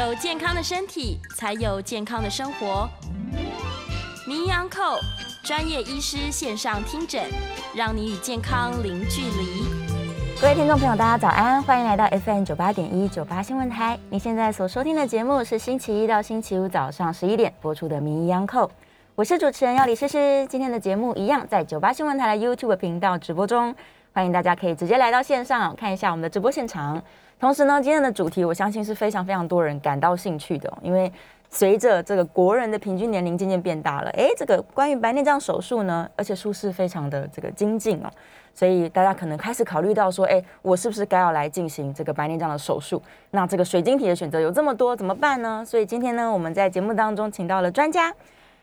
[0.00, 2.88] 有健康的身体，才有健康的生活。
[4.26, 4.98] 名医 Uncle
[5.44, 7.22] 专业医师线上听诊，
[7.74, 9.62] 让你与健康零距离。
[10.40, 13.98] 各位听众朋友，大家早安，欢迎来到 FM 九八点一九八新闻台。
[14.08, 18.70] 您现在所收听的节目是星期一到星期五早上十一点播出的名医 Uncle，
[19.14, 20.46] 我是主持人要李诗诗。
[20.48, 23.74] 今天的节目一样在九八新闻台的 YouTube 频道直播中，
[24.14, 27.02] 欢迎大家可以直接来到线上看一下我们的直播现场。
[27.40, 31.10] 同时呢，今天的主题我相信是非常非常多人感到兴趣的，因为
[31.48, 38.10] 随着这个国人的平均年龄渐渐变大了，诶，这个关于白内障手术呢，而且术式非常的这个精进哦，
[38.54, 43.02] 所以大家可能开始考虑到说，诶，我是不是该要来进行这个白内障的手术？
[43.30, 45.64] 那这个水晶体的选择有这么多，怎么办呢？
[45.66, 48.12] 所以今天呢，我们在节目当中请到了专家，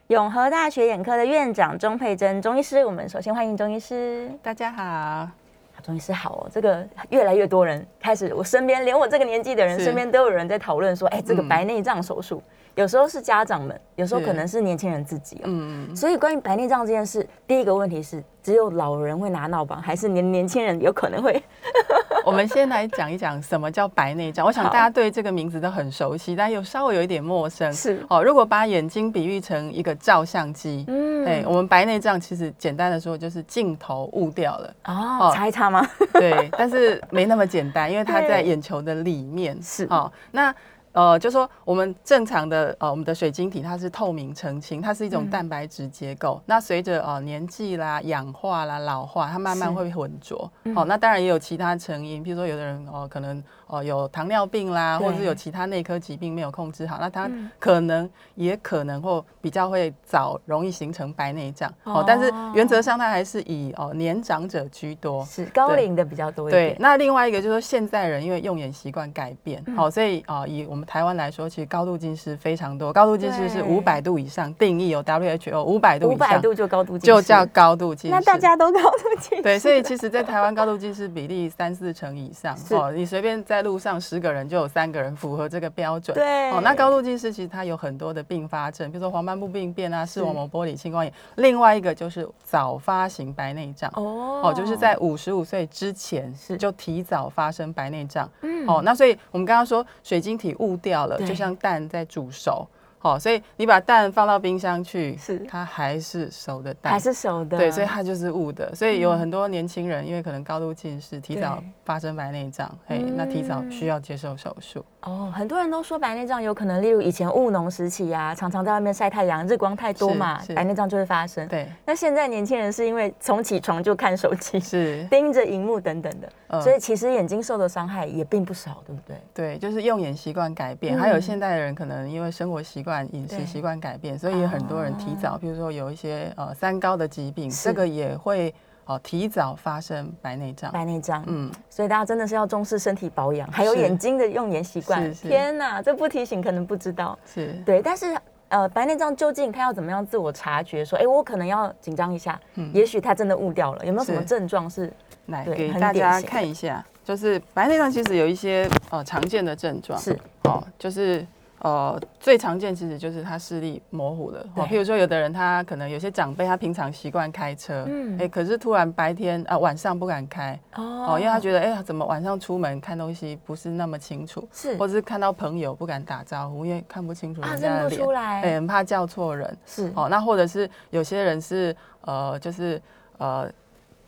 [0.09, 2.86] 永和大学眼科的院长钟佩珍钟医师。
[2.86, 5.37] 我们首先欢迎钟医师，大家好。
[5.81, 15.45] 钟医师好哦，这个越来越多人开始，我身边连我这个年纪的人身边都有人在讨论说，哎，这个白内障手术，嗯、有时候是家长们，有时候可能是年轻人自己、哦。
[15.45, 21.42] 嗯，所以关于白内障这件事，第一个问题是，只有老人会拿闹吧，还是年年轻人有可能会？
[22.23, 24.45] 我们先来讲一讲什么叫白内障。
[24.45, 27.73] 我想大家对这个名字都很熟悉，但又稍微有一点陌生。
[27.73, 34.73] 是哦，如果把眼睛比喻成一个照相机，嗯，哎，我们白内障其实简单的说就是镜头误掉了。
[34.86, 35.84] 哦，擦一擦吗？
[36.14, 39.58] 对，但是没那么简单，因为它在眼球的里面。
[39.64, 40.53] 是哦，那。
[40.98, 46.42] 呃，就说我们正常的呃，我们的水晶体它是透明澄清，它是一种蛋白质结构。
[46.42, 50.52] 嗯、那随着呃年纪啦、氧化啦、老化，它慢慢会浑浊。
[50.73, 57.30] 好、那当然也有其他成因，比如说有的人哦、呃，可能哦、呃、有糖尿病啦，或者是有其他内科疾病没有控制好，那他
[57.60, 61.72] 可能也可能或比较会早容易形成白内障。
[61.84, 66.74] 哦，但是原则上它还是以哦、呃、年长者居多，是高龄的比较多一点。
[66.74, 72.92] 对，那另外一个就是说现在人因为用眼习惯改变，好、嗯哦，所以啊、呃、以我们台湾来说，其实高度近视非常多。
[72.94, 78.16] 高度近视是五百度以上定义有 WHO 五百度以上，五百度就高度近视，就叫高度近视。
[78.16, 79.44] 那大家都高度近视？
[79.44, 82.91] 对，所以其实，在台湾高度近视比例三四成以上哦。
[82.91, 86.16] 你随便在路上十个人就有三个人符合这个标准。
[86.16, 91.13] 对哦，那高度近视其实它有很多的并发症，比如说黄斑部病变啊、视网膜玻璃、青光眼。
[91.35, 98.28] 另外一个就是早发型白内障哦，哦，就是在五十五岁之前是就提早发生白内障。
[98.41, 101.17] 嗯，哦，那所以我们刚刚说水晶体雾掉了。
[101.28, 102.66] 就像蛋在煮熟，
[103.07, 105.40] 好，所以你把蛋放到冰箱去，是。
[105.50, 108.75] 它还是熟的蛋，还是熟的，对，所以它就是雾的。
[108.75, 114.84] 所以有很多年轻人，因为可能高度近视，提早发生白内障，哎，那提早需要接受手术。
[115.03, 121.47] 哦，很多人都说白内障有可能，例如以前务农时期啊，常常在外面晒太阳，日光太多嘛，白内障就会发生。
[121.47, 129.16] 对，那现在年轻人是因为从起床就看手机，是盯着荧幕等等的，所以其实眼睛受的伤害也并不少，对不对？
[129.34, 138.53] 对，就是用眼习惯改变，还有现代的人可能因为生活习惯、饮食习惯改变，所以很多人提早，比如说有一些呃三高的疾病，这个也会。
[138.90, 145.13] 哦，提早发生白内障，白内障，嗯，所以大家真的是要重视身体保养，还有眼睛的用眼习惯。
[145.13, 147.19] 天哪，这不提醒可能不知道。
[147.25, 150.85] 是对，但是呃，白内障究竟它要怎么样自我察觉？
[150.85, 154.90] 说，哎，我可能要紧张一下，嗯，也许他真的误掉了，有没有什么症状是？
[155.25, 161.28] 来给大家看一下，就是白内障其实有一些呃常见的症状，是哦，就是。
[161.59, 164.45] 呃，最常见其实就是他视力模糊了。
[164.56, 182.81] 哦，譬如说，有的人他可能有些长辈，他平常习惯开车，嗯，哎，可是突然白天啊晚上不敢开，哦，因为他觉得，哎呀，怎么晚上出门看东西不是那么清楚，是，或者是看到朋友不敢打招呼，因为看不清楚人家的脸，哎，很怕叫错人，是，哦，那或者是有些人是呃，就是
[183.17, 183.51] 呃。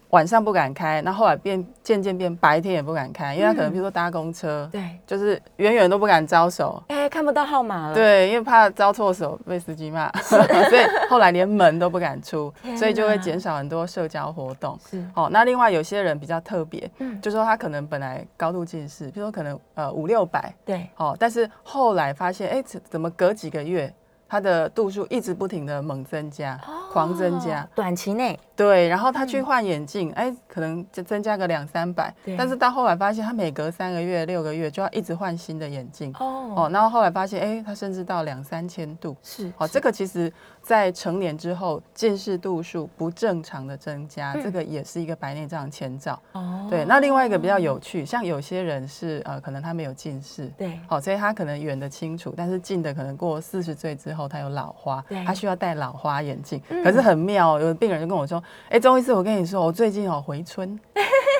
[0.09, 14.77] 晚上不敢开，那后，后来变渐渐变白天也不敢开，因为他可能比如说搭公车，对、嗯，就是远远都不敢招手，哎、欸，看不到号码了，对，因为怕招错手被司机骂， 所以后来连门都不敢出，所以就会减少很多社交活动。
[14.89, 23.93] 是，哦，那另外有些人比较特别，嗯，就说他可能本来高度近视，比如说可能呃五六百，对，哦，但是后来发现，哎、欸，怎怎么隔几个月？
[24.31, 26.55] 它的度数一直不停的猛增加，
[26.91, 54.29] 狂增加，短期内对，然后他去换眼镜，哎，可能就增加个两三百，但是到后来发现他每隔三个月、六个月就要一直换新的眼镜，哦，然后后来发现，哎，他甚至到两三千度，是，哦，这个其实在成年之后近视度数不正常的增加，这个也是一个白内障前兆，哦，对，那另外一个比较有趣，像有些人是呃，可能他没有近视，对，好，所以他可能远的清楚，但是近的可能过四十岁之后。
[54.29, 56.61] 他有老花，他需要戴老花眼镜。
[56.83, 60.79] 可是很妙，有病人就跟我说：“哎，钟医师，我跟你说，我最近哦回春。”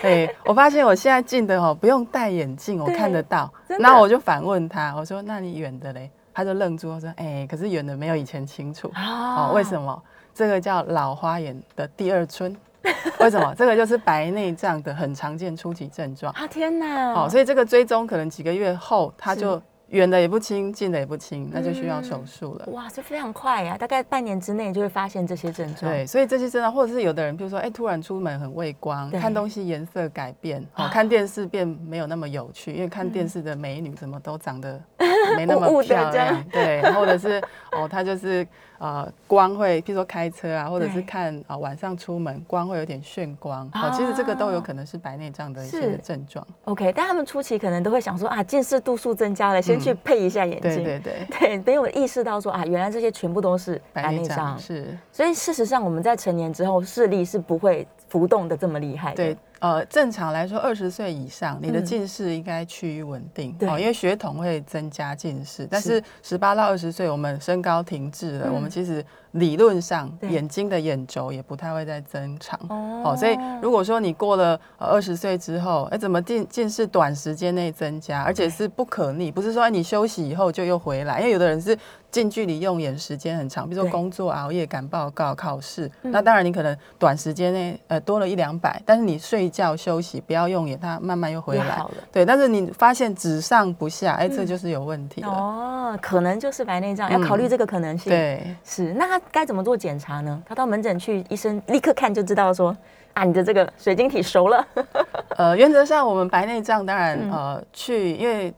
[0.02, 3.52] 对，我发现我现在近的哦，不用戴眼镜，我看得到。
[3.68, 8.90] 然后我就反问他，我说：“那你远的嘞？”他就愣住，我说：“哎、欸，可是远的没有以前清楚。
[8.96, 10.02] 哦，为什么？
[10.34, 12.56] 这个叫老花眼的第二春。
[13.20, 13.54] 为什么？
[13.58, 16.32] 这个就是白内障的很常见初期症状。
[16.34, 17.12] 啊天哪！
[17.12, 19.62] 哦，所以这个追踪可能几个月后，他就。
[19.90, 22.66] 远的也不清，近的也不清，那就需要手术了。
[22.72, 25.92] 哇，这非常快呀，大概半年之内就会发现这些症状。
[25.92, 34.80] 对，所以这些症状，或者是有的人，比如说，哎，突然出门很畏光，看东西颜色改变，哦，看电视变没有那么有趣，因为看电视的美女怎么都长得
[35.36, 36.44] 没那么漂亮。
[36.52, 37.42] 对，或者是
[37.72, 38.48] 哦，他就是。
[38.82, 46.48] 呃，光会，譬如说开车啊，或者是看啊、呃，晚上出门光会有点眩光，好、哦，其实这个都有可能是白内障的一些症状。
[46.64, 50.82] OK，但他们初期可能都会想说啊，近视度数增加了，先去配一下眼镜。
[50.82, 54.14] 对对对，对，没有意识到说啊，原来这些全部都是白。
[54.14, 59.16] 内障是，所以事实上我们在成年之后视力是不会浮动的这么厉害的。
[59.16, 59.38] 对。
[59.60, 65.68] 呃，正常来说，二十岁以上，你的近视应该趋于稳定，哦、嗯，因为血统会增加近视。
[65.70, 72.60] 但是十八到二十岁，我们身高停滞了，嗯、我们其实理论上眼睛的眼轴也不太会再增长。
[72.70, 81.78] 哦，所以如果说你过了二十岁之后，哎，怎么近近视短时间内增加，而且是不可逆，不是说你休息以后就又回来，因为有的人是。
[82.12, 91.86] 近距离用眼时间很长，比如说工作、熬夜、赶报告、考试，那当然你可能短时间内呃多了一两百，但是你睡觉休息不要用眼，它慢慢又回来。
[92.12, 95.28] 对，但是你发现只上不下，哎，这就是有问题了。
[95.28, 98.10] 哦，可能就是白内障，要考虑这个可能性。
[98.10, 98.92] 对，是。
[98.94, 100.42] 那他该怎么做检查呢？
[100.48, 102.76] 他到门诊去，医生立刻看就知道说
[103.14, 104.66] 啊，你的这个水晶体熟了。
[105.38, 108.54] 呃，原则上我们白内障当然呃去，因为。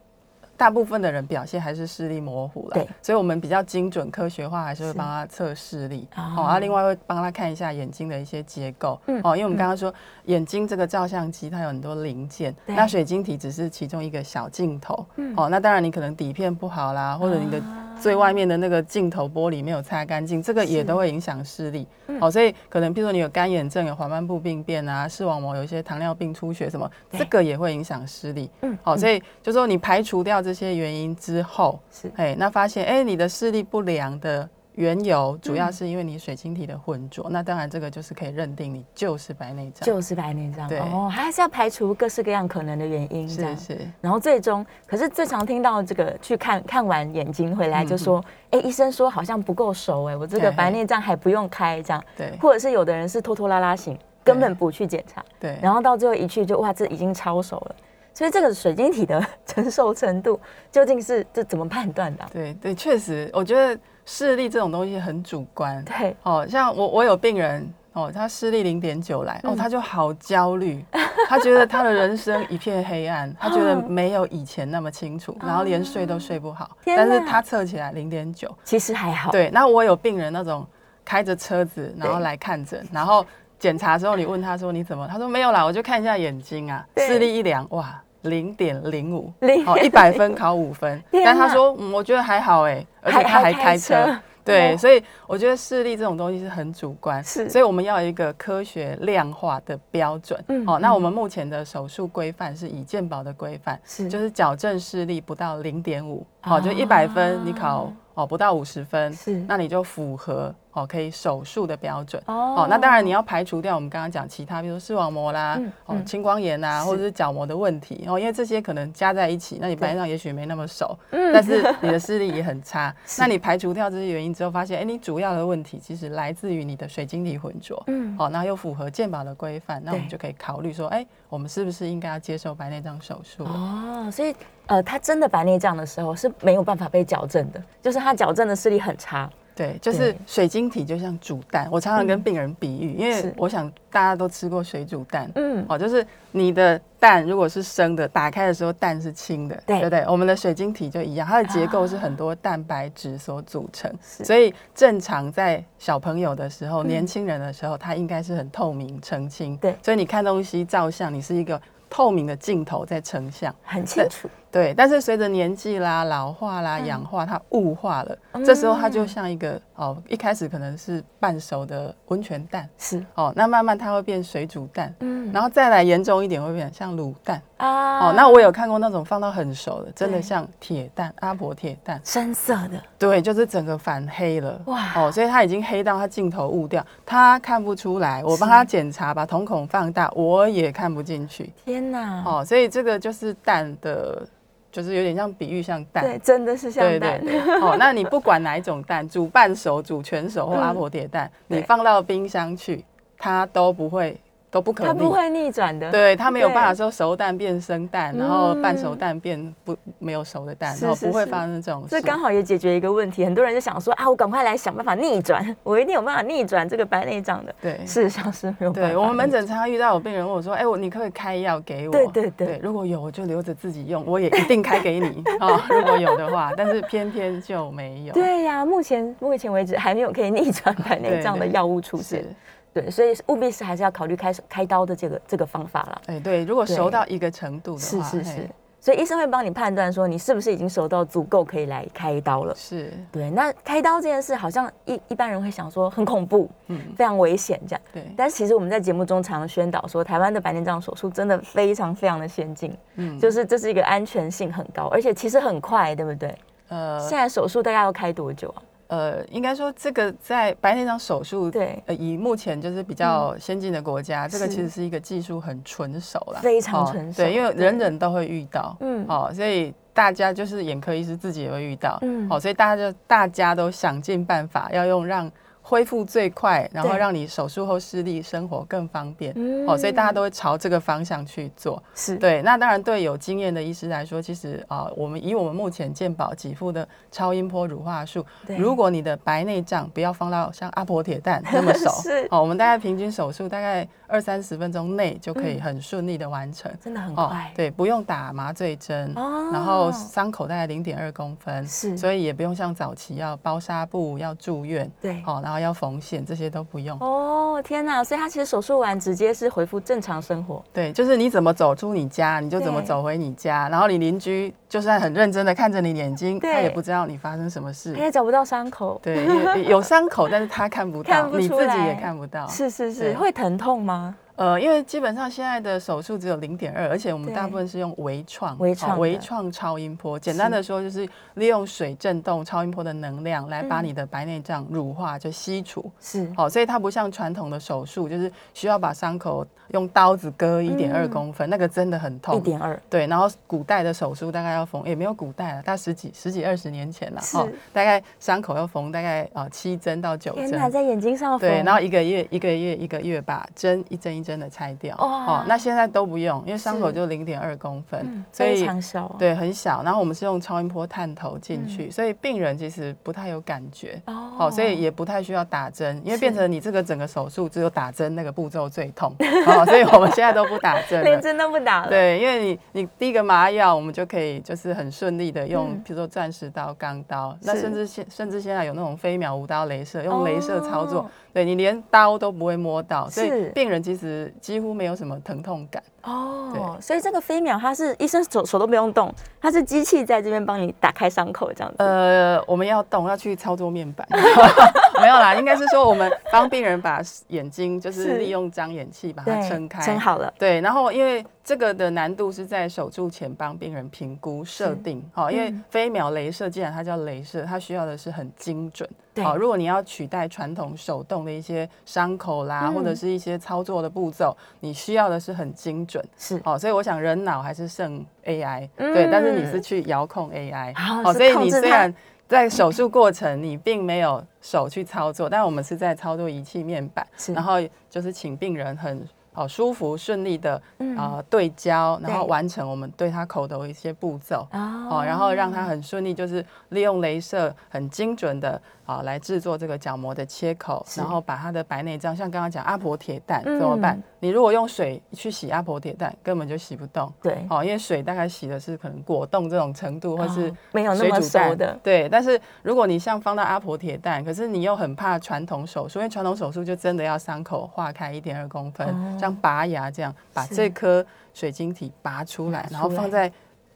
[0.58, 17.60] 大部分的人表现还是视力模糊了，对，所以我们比较精准、科学化，还是会帮他测视力，哦，啊，另外会帮他看一下眼睛的一些结构，嗯，哦，因为我们刚刚说、嗯、眼睛这个照相机它有很多零件，那水晶体只是其中一个小镜头，嗯，哦，那当然你可能底片不好啦，或者你的。
[18.02, 21.88] 最外面的那个镜头玻璃没有擦干净，这个也都会影响视力。
[22.20, 28.50] 好，所以可能譬如说你有干眼症、有黄斑部病变啊、视网膜有一些糖尿病出血什么，这个也会影响视力。
[28.62, 34.50] 嗯，好，所以就说你排除掉这些原因之后，是，哎，那发现哎，你的视力不良的。
[34.76, 40.68] 缘由主要是因为你水晶体的浑浊，嗯、那当然这个就是可以认定你就是白内障，就是白内障。
[40.70, 43.78] 对哦，还是要排除各式各样可能的原因，是是。
[44.00, 52.02] 然后最终，可是最常听到这个去看看完眼睛回来就说，哎、嗯欸，医生说好像不够熟，哎，我这个白内障还不用开这样。
[52.16, 52.32] 对。
[52.42, 55.24] 或者是有的人是拖拖拉拉型，根本不去检查。
[55.38, 55.58] 对。
[55.62, 57.76] 然后到最后一去就哇，这已经超熟了。
[58.14, 60.40] 所以这个水晶体的 承受程度
[60.72, 62.26] 究竟是这怎么判断的？
[62.32, 63.78] 对对，确实，我觉得。
[64.14, 70.84] 视力这种东西很主观，对，哦，像我我有病人哦，他视力零点九来，哦，他就好焦虑，
[71.30, 79.50] 他觉得他的人生一片黑暗， 他觉得没有以前那么清楚，然后连睡都睡不好，但是他测起来零点九，其实还好，对。
[79.52, 80.68] 那我有病人那种
[81.06, 83.26] 开着车子然后来看诊， 然后
[83.58, 87.98] 检查之后你问他说你怎么，他说没有啦，我就看一下眼睛啊，视力一量哇。
[88.24, 89.32] 零点零五，
[89.66, 110.54] 哦，一百分考五分， 但他说，嗯，我觉得还好哎，而且他还开车，对，所以我觉得视力这种东西是很主观，是，所以我们要有一个科学量化的标准，嗯，哦，那我们目前的手术规范是以健保的规范，是，就是矫正视力不到零点五，好，就一百分你考哦不到五十分，是，那你就符合。
[110.74, 112.68] 哦，可以手术的标准哦。
[112.70, 122.96] 那当然你要排除掉我们刚刚讲其他，比如说视网膜啦，嗯、哦，青光眼啊，或者是角膜的问题哦，因为这些可能加在一起，那你白内障也许没那么熟，但是你的视力也很差。
[123.20, 127.82] 那你排除掉这些原因之后，发现，哎，你主要的问题其实来自于你的水晶体浑浊。
[127.88, 133.44] 嗯，好，那又符合健保的规范，那我们就可以考虑说，哎，我们是不是应该要接受白内障手术？
[133.44, 134.34] 哦，所以
[134.68, 139.30] 呃，他真的白内障的时候是没有办法被矫正的，就是他矫正的视力很差。
[139.56, 149.82] 对，就是水晶体就像煮蛋，我常常跟病人比喻，因为我想大家都吃过水煮蛋，嗯，哦，就是你的蛋如果是生的，打开的时候蛋是清的，对。
[149.82, 150.06] 不对？
[150.08, 164.30] 我们的水晶体就一样，它的结构是很多蛋白质所组成，所以正常在小朋友的时候、年轻人的时候，它应该是很透明、澄清，对，所以你看东西照相，你是一个透明的镜头在成像，很清楚。
[164.52, 178.10] 对，但是随着年纪啦、老化啦、氧化，它雾化了，嗯、这时候它就像一个哦，一开始可能是半熟的温泉蛋，是哦，那慢慢它会变水煮蛋，嗯，然后再来严重一点会变像卤蛋啊。
[178.10, 188.22] 哦，那我有看过那种放到很熟的，真的像铁蛋、阿婆铁蛋，深色的，对，就是整个反黑了，哇，哦，所以它已经黑到它镜头雾掉，它看不出来。
[188.26, 191.54] 我帮他检查，把瞳孔放大，我也看不进去。
[191.64, 192.22] 天哪！
[192.26, 194.28] 哦，所以这个就是蛋的。
[194.72, 197.20] 就是有点像比喻，像蛋，对，真的是像蛋。
[197.20, 197.56] 对对对。
[197.62, 202.86] 哦，那你不管哪一种蛋，煮半熟、煮全熟或阿婆铁蛋，嗯、你放到冰箱去，
[203.18, 204.18] 它都不会。
[204.52, 205.90] 都不可能，它不会逆转的。
[205.90, 211.88] 对，它没有办法说熟蛋变生蛋，然后半熟蛋变不没有熟的蛋，然后不会发生这种事。
[211.90, 217.56] 这刚好也解决一个问题，很多人就想说啊，我赶快来想办法逆转，我一定有办法逆转这个白内障的。
[217.62, 218.90] 对，事实上是没有办法。
[218.90, 221.92] 对，我们门诊常常遇到有病人问我说，哎，我你可不可以开药给我？
[221.94, 222.60] 对对对。
[222.62, 225.66] 如果有我就留着自己用，我也一定开给你啊。
[225.70, 228.14] 如果有的话，但是偏偏就没有。
[228.14, 232.26] 对呀，目前目前为止还没有可以逆转白内障的药物出现。
[232.74, 236.02] 对，所以务必是还是要考虑开开刀的这个这个方法了。
[236.08, 238.50] 哎，对，如果熟到一个程度的话，是是是，
[238.80, 242.56] 所以医生会帮你判断说你是不是已经熟到足够可以来开刀了。
[242.56, 243.30] 是，对。
[243.30, 247.82] 那开刀这件事好像一一般人会想说很恐怖，嗯，非常危险这样。
[247.94, 248.06] 对。
[248.16, 256.34] 但是其实我们在节目中常宣导说，台湾的白内障手术真的非常非常的先进，嗯，就是这是一个安全性很高，而且其实很快，对不对？
[256.70, 258.64] 呃，现在手术大概要开多久啊？
[258.92, 275.32] 呃，应该说这个在白内障手术，对，呃，以目前就是比较先进的国家，嗯、这个其实是一个技术很纯熟啦，非常纯熟，哦，对，因为人人都会遇到，嗯，哦，所以大家就是眼科医师自己也会遇到，嗯，哦，所以大家就大家都想尽办法要用让。
[275.62, 279.34] 恢复最快，然后让你手术后视力生活更方便，
[279.68, 281.82] 哦，所以大家都会朝这个方向去做。
[281.96, 282.18] 是。
[282.18, 288.26] 对，那当然对有经验的医师来说，其实啊、呃，我们以我们目前健保给付的超音波乳化术，
[288.58, 292.28] 如果你的白内障不要放到像阿婆铁蛋那么熟， 是。
[292.32, 297.32] 哦，我们大概平均手术大概二三十分钟内就可以很顺利的完成，真的很快、哦。
[297.56, 305.51] 对，不用打麻醉针，哦、然后伤口大概零点二公分，是，所以也不用像早期要包纱布要住院，对，哦，然后。
[305.60, 307.62] 要缝线，这些都不用哦。
[307.64, 308.04] 天哪！
[308.04, 310.64] 所以他其实手术完直接是恢复正常生活。
[310.74, 313.70] 对，就是你怎么走出你家，你就怎么走回你家。
[313.70, 319.00] 然后你邻居就算很认真的看着你眼睛，他也不知道你发生什么事，他也找不到伤口。
[319.04, 319.28] 对，
[319.66, 322.48] 有伤口，但是他看不 到，你自己也看不到。
[322.48, 324.16] 是是是，会疼痛吗？
[324.36, 330.20] 呃，因为基本上现在的手术只有零点二，而且我们大部分是用微创、微创、微创超音波。
[330.20, 335.92] 简单的说，就是利用水震动超音波的能量来把你的白内障乳化，就吸除。
[336.00, 342.38] 是，好，所以它不像传统的手术，就是需要把伤口用刀子割一点二公分，那个真的很痛。
[342.38, 342.80] 一点二。
[342.90, 347.22] 对，然后古代的手术大概要缝，也没有古代了，大概十几、十几二十年前了。
[347.34, 350.48] 哦，大概伤口要缝大概啊七针到九针。
[350.48, 351.50] 天哪，在眼睛上缝。
[351.50, 354.96] 对，然后一个月一个月一个月把针一针一针的拆掉。
[354.98, 359.82] 哦，那现在都不用，因为伤口就零点二公分，嗯、所以非常小，对，很小。
[359.84, 364.02] 然后我们是用超音波探头进去，嗯、所以病人其实不太有感觉。
[364.06, 369.14] 哦，所以也不太需要打针，因为变成你这个整个手术只有打针那个步骤最痛。
[369.48, 371.90] 哦， 所以我们现在都不打针，连针都不打了。
[371.90, 381.02] 对，因为你你第一个麻药，我们就可以就是很顺利的用，比、嗯、如说钻石刀、钢刀，那甚至现甚至现在有那种飞秒无刀镭射，用镭射操作。
[381.02, 385.84] 哦对，你连刀都不会摸到，所以病人其实几乎没有什么疼痛感。
[386.04, 386.82] 哦，对。
[386.82, 391.78] 所以这个飞秒它是医生手手都不用动，它是机器在这边帮你打开伤口这样子。
[391.80, 394.08] 呃，我们要动，要去操作面板。
[395.02, 400.32] 没有啦，应该是说我们帮病人把眼睛就是利用张眼器把它撑开，撑好了。
[400.38, 408.88] 对，然后因为这个的难度是在手术前帮病人评估设定，好，因为飞秒镭射既然它叫镭射，它需要的是很精准。
[409.24, 416.04] 好，如果你要取代传统手动的一些伤口啦，嗯、或者是一些操作的步骤，你需要的是很精准。
[416.18, 421.94] 是，哦，所以我想人脑还是胜 AI，、嗯、对，但是你是去遥控 AI，好，好，所以你虽然
[422.28, 427.06] 在手术过程你并没有手去操作，但我们是在操作仪器面板，
[427.36, 427.56] 然后
[427.90, 429.06] 就是请病人很。
[429.34, 430.56] 好舒服顺利的
[430.98, 438.62] 啊、呃、对焦，然后完成我们对他口头一些步骤，哦，然后让他很顺利，就是利用镭射很精准的。
[438.84, 443.98] 啊，来制作这个角膜的切口，然后把它的白内障，像刚刚讲阿婆铁蛋怎么办？
[444.20, 447.10] 你如果用水去洗阿婆铁蛋，根本就洗不动。
[447.22, 451.78] 对，哦，因为水大概洗的是可能果冻这种程度，或是没有那么熟的。
[451.82, 463.32] 对，但是如果你像放到阿婆铁蛋，可是你又很怕传统手术，因为传统手术就真的要伤口化开一点二公分，像拔牙这样，把这颗水晶体拔出来，然后放在。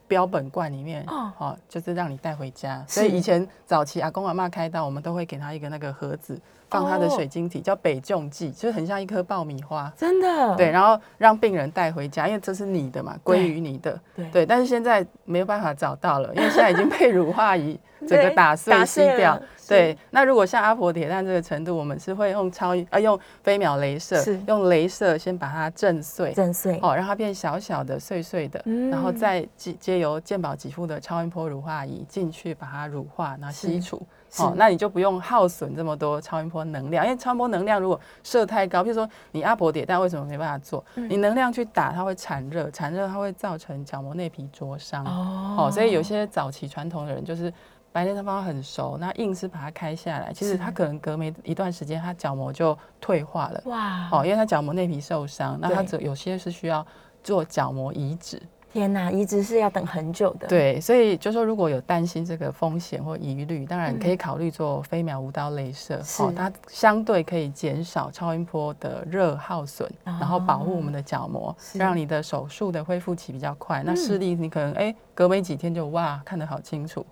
[0.08, 2.80] 标本罐里面哦，哦，就是让你带回家。
[2.86, 6.40] 所以以前早期阿公阿嬷开刀，我们都会给他一个那个盒子。
[6.70, 10.54] 放他的水晶体，叫北仲剂，就是很像一颗爆米花，真的。
[10.54, 14.00] 对，然后让病人带回家，因为这是你的嘛，归于你的。
[14.14, 14.46] 对，对。
[14.46, 17.76] 但是现在没有办法找到了，因为现在已经被乳化仪
[18.06, 19.40] 整个打碎、吸掉。
[19.68, 19.98] 对。
[20.10, 34.00] 那如果像阿婆铁蛋这个程度，我们是会用超啊用飞秒镭射，用镭射先把它震碎，震碎哦，让它变小小的、碎碎的，然后再接接由健保给付的超音波乳化仪进去把它乳化，然后吸除。
[34.38, 40.84] 哦，那你就不用耗损这么多超音波能量，因为超音波能量如果射太高，比如说你阿婆铁蛋为什么没办法做？
[40.94, 45.06] 你能量去打它会产热，产热它会造成角膜内皮灼伤。
[45.06, 47.50] 哦，所以有些早期传统的人就是
[47.96, 53.62] 白内障方法很熟，那硬是把它开下来，其实他可能隔没一段时间，他角膜就退化了。
[53.64, 56.86] 哇，哦，因为他角膜内皮受伤，那他这有些是需要
[57.24, 58.38] 做角膜移植。
[58.70, 60.46] 天呐，移植是要等很久的。
[60.46, 65.98] 对，所以就说如果有担心这个风险或疑虑，当然可以考虑做飞秒无刀镭射。
[66.22, 73.82] 哦，它相对可以减少超音波的热耗损，然后保护我们的角膜，让你的手术的恢复期比较快。
[73.82, 77.06] 那视力你可能哎隔没几天就哇看得好清楚，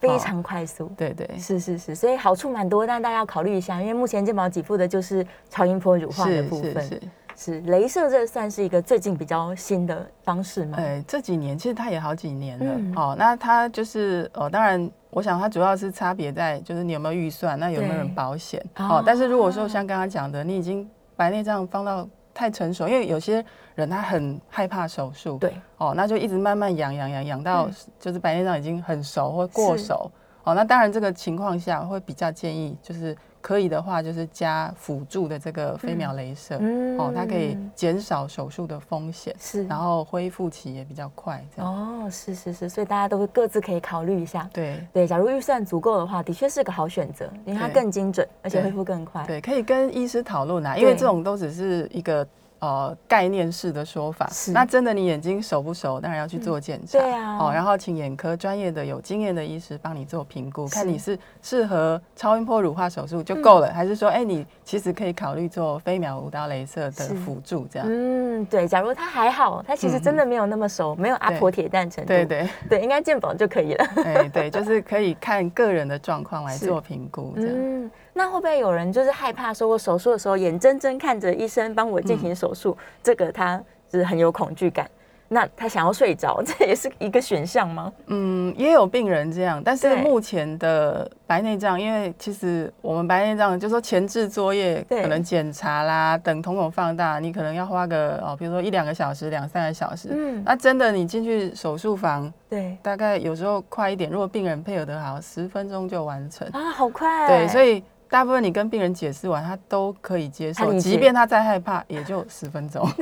[0.00, 0.90] 非常快速。
[0.96, 6.82] 对对，是是是，所以好处蛮多，但大家要考虑一下，因为目前健保给付的就是超音波乳化的部分。
[6.82, 7.00] 是
[7.36, 10.76] 是，镭射这算是一个最近比较新的方式吗？
[10.80, 13.14] 哎，这几年其实它也好几年了、嗯、哦。
[13.16, 19.00] 那它就是哦，当然，我想它主要是差别在就是你有没有预算，那有没有人保险哦。
[19.06, 27.68] 但是如果说像刚刚讲的，你已经白内障放到太成熟，因为有些人他很害怕手术，对哦，那就一直慢慢养养养养到
[27.98, 30.08] 就是白内障已经很熟或过熟
[30.44, 30.54] 哦。
[30.54, 33.16] 那当然这个情况下会比较建议就是。
[33.40, 42.04] 可以的话，就是加辅助的这个飞秒镭射，嗯、哦，它可以减少手术的风险，是，然后恢复期也比较快，这样。
[42.04, 44.48] 哦，是是是，所以大家都会各自可以考虑一下。
[44.52, 49.24] 对对，假如预算足够的话，的确是个好选择，因为它更精准，而且恢复更快。
[49.26, 52.26] 对，可以跟医师讨论啊，因为这种都只是一个。
[52.60, 56.00] 呃，概念式的说法，是那真的你眼睛熟不熟？
[56.00, 67.86] 当然要去做检查，嗯、对啊，哦，然后请眼科专业的、有经验的医师帮你做评估，看你是适合超音波乳化手术就够了，嗯、还是说，哎、欸，你其实可以考虑做飞秒无刀镭射的辅助，这样。
[67.88, 73.84] 嗯，对，假如他还好，他其实真的没有那么熟，嗯、没有阿婆铁蛋程度，对对对，对，应该健保就可以了。
[74.04, 77.90] 哎，对，就是可以看个人的状况来做评估，这样。
[78.18, 84.90] 嗯那会不会有人就是害怕说，我手术的时候眼睁睁看着医生帮我进行手术，嗯、这个他是很有恐惧感。
[85.30, 87.92] 那他想要睡着， 这也是一个选项吗？
[88.06, 100.08] 嗯，也有病人这样，但是目前的白内障，因为其实我们白内障就是说前置作业可能检查啦，等瞳孔放大，你可能要花个哦，比如说一两个小时、两三个小时。
[100.10, 107.28] 嗯，那真的你进去手术房，对，大概有时候快一点，如果病人配合得好，十分钟就完成啊，好快。
[107.28, 107.84] 对，所以。
[108.10, 112.88] 大部分你跟病人解释完，他都可以接受，即便他再害怕，也就十分钟。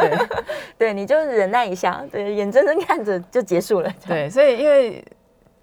[0.00, 0.18] 对，
[0.78, 3.92] 对，你就忍耐一下，对，眼睁睁看着就结束了。
[4.06, 5.04] 对，所以因为。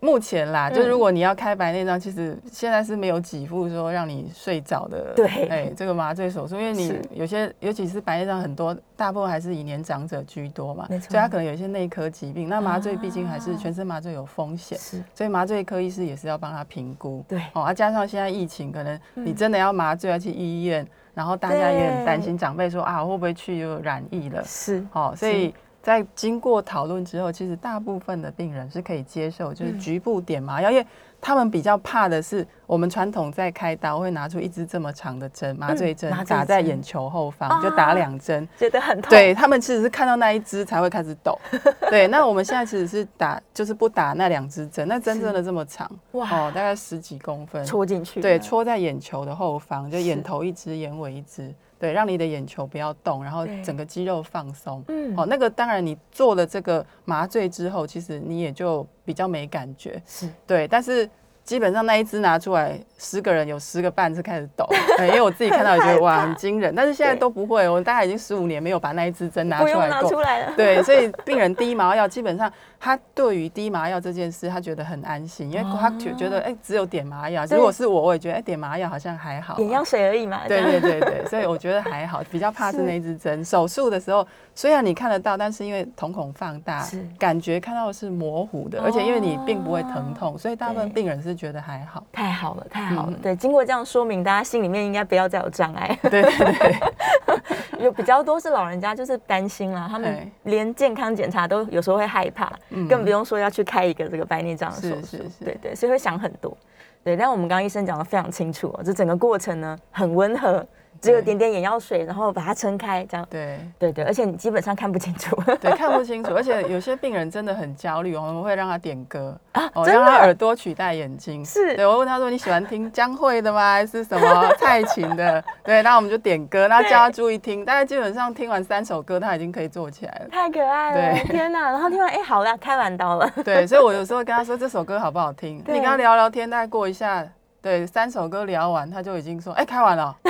[0.05, 5.13] 目前啦，就如果你要开白内障，其实现在是没有几副说让你睡着的。
[5.15, 12.47] 对，哎，这个麻醉手术，因为你有些，尤其是白内障很多，大部分还是以年长者居多嘛，所以他可能有一些内科疾病。
[12.47, 17.25] 那麻醉毕竟还是全身麻醉有风险，是，所以麻醉科医师也是要帮他评估。
[17.27, 24.43] 对，哦，加上现在疫情，可能你真的要麻醉要去医院，然后大家也很担心，长辈说啊，会不会去又染疫了？
[24.45, 25.53] 是，哦，所以。
[25.85, 30.87] 在经过讨论之后，其实大部分的病人是可以接受，就是局部点麻药，因为
[31.21, 39.11] 他们比较怕的是，我们传统在开刀会拿出一支这么长的针，麻醉针打在眼球后方，就打两针，觉得很痛。
[39.11, 41.37] 对，他们其实是看到那一支才会开始抖。
[41.91, 51.53] 对，那我们现在其实是打，就是不打那两支针，那针真的这么长，哇，哦，大概十几公分，戳进去，对，戳在眼球的后方，就眼头一支，眼尾一支。
[51.79, 54.83] 对，让你的眼球不要动，然后整个肌肉放松。
[54.87, 60.01] 嗯，哦，那个当然，你做了这个麻醉之后，其实你也就比较没感觉。
[60.05, 61.09] 是，对，但是。
[61.45, 64.67] 基本上那一支拿出来，十个人有十个半是开始抖，
[65.05, 69.81] 因为我自己看到也觉得哇很惊人，但是现在都不会，我大概已经十五年没有把那一支针拿出来过。
[69.81, 70.53] 不用拿出来了。
[70.57, 77.45] 对，所以病人滴麻药，基本上他对于滴麻药这件事，他觉得很安心，因为他觉得哎，只有点麻药。
[77.45, 79.59] 如果是我，我也觉得哎，点麻药好像还好。
[79.59, 80.41] 眼药水而已嘛。
[80.47, 83.45] 对对对对，所以我觉得还好，比较怕是那一支针。
[83.45, 86.83] 手术的时候虽然你看得到，但是因为瞳孔放大，
[87.19, 91.34] 感觉看到的是模糊的，而且因为你并不会疼痛，所以大部分病人是。
[91.35, 92.03] 是觉得还好。
[92.11, 93.11] 太好了，太好了。
[93.11, 95.97] 嗯、对，经过这样说明，大家心里面应该不要再有障碍。
[96.03, 105.17] 对 对对， 有比较多是老人家就是担心啦，他们连健康检查都有时候会害怕，嗯、更不用说要去开一个这个白内障的手术。
[105.43, 106.55] 对对，所以会想很多。
[107.03, 110.65] 对，但我们刚刚医生讲的非常清楚哦，这整个过程呢很温和。
[111.01, 113.25] 只有点点眼药水，然后把它撑开，这样。
[113.29, 115.35] 对对对，而且你基本上看不清楚。
[115.59, 121.43] 对，看不清楚，而且有些病人真的很焦虑，我们会让他点歌啊，哦，让他耳朵取代眼睛。
[121.45, 123.73] 是，对我问他说，你喜欢听江蕙的吗？
[123.73, 125.43] 还是什么蔡琴的？
[125.63, 127.65] 对，那我们就点歌，那叫他注意听。
[127.65, 130.29] 大概基本上听完三首歌，他已经可以坐起来了。
[130.31, 131.71] 太可爱了，对，天哪！
[131.71, 133.29] 然后听完，哎，好了，开完刀了。
[133.43, 135.57] 对，所以我有时候跟他说这首歌好不好听？
[135.67, 137.25] 你跟他聊聊天，大概过一下，
[137.61, 140.15] 对，三首歌聊完，他就已经说，哎，开完了。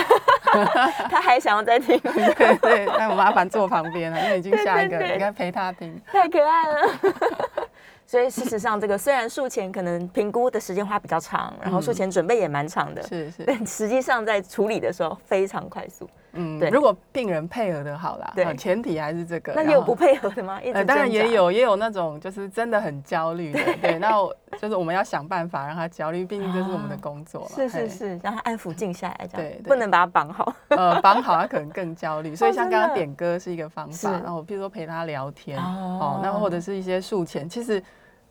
[1.09, 5.99] 他还想要再听，对 对，那我麻烦坐旁边了，因为已经下一个，应该陪他听。
[6.05, 7.67] 太可爱了。
[8.07, 16.07] 所以事实上，这个虽然术前可能评估的时间花比较长，然后术前准备也蛮长的，是是，但实际上在处理的时候非常快速。
[16.35, 16.69] 嗯，对。
[16.69, 19.53] 如果病人配合的好啦，对，前提还是这个。
[19.55, 20.59] 那也有不配合的吗？
[20.73, 23.59] 呃，当然也有，也有那种就是真的很焦虑的。
[23.81, 24.11] 对，那
[24.59, 27.47] 就是我们要想办法让他焦虑，毕竟这是我们的工作。
[27.49, 29.51] 是是是，让他安抚静下来，这样。
[29.51, 30.53] 对，不能把他绑好。
[30.69, 32.35] 呃，绑好他可能更焦虑。
[32.35, 37.81] 所以像刚刚点歌是一个方法，然后譬如说陪他聊天哦，那或者是一些术前，其实。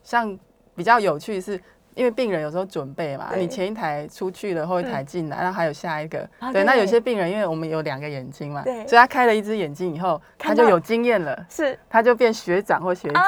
[0.03, 0.39] 像
[0.75, 1.59] 比较有趣是。
[1.95, 6.29] 因为病人有时候准备嘛，你前一台出去了，后一台进来，然后还有下一个。
[6.53, 13.21] 对，那有些病人，因为我们有两个眼睛嘛，所以他开了一只眼睛以后，他就有经验了，是，他就变学长或学姐。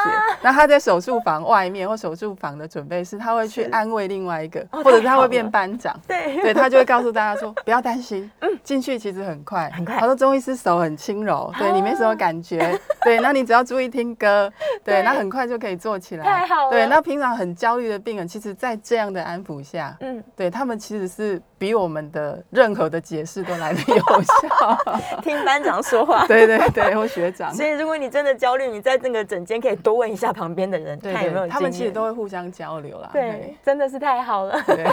[0.42, 5.98] 那他在手术房外面或手术房的准备室，他会去安慰另外一个，或者是他会变班长。
[6.08, 9.96] 对，对他就会告诉大家说，不要担心， 嗯进去其实很快，很快。
[9.98, 14.52] 他说中医师手很轻柔，对，你没什么感觉，对，那你只要注意听歌，
[14.82, 16.24] 对，那很快就可以做起来。
[16.24, 16.70] 太好了。
[16.70, 18.55] 对，那平常很焦虑的病人，其实。
[18.56, 24.78] 在这样的安抚下，嗯，对他们其实是比我们的任何的解释都来的有效。
[25.22, 27.54] 听班长说话， 对对对，或学长。
[27.54, 31.46] 所以如果你真的焦虑，你在那个诊间可以多问一下旁边的人，看有没有。
[31.46, 33.10] 他们其实都会互相交流啦。
[33.12, 34.60] 对，真的是太好了。
[34.66, 34.84] 对，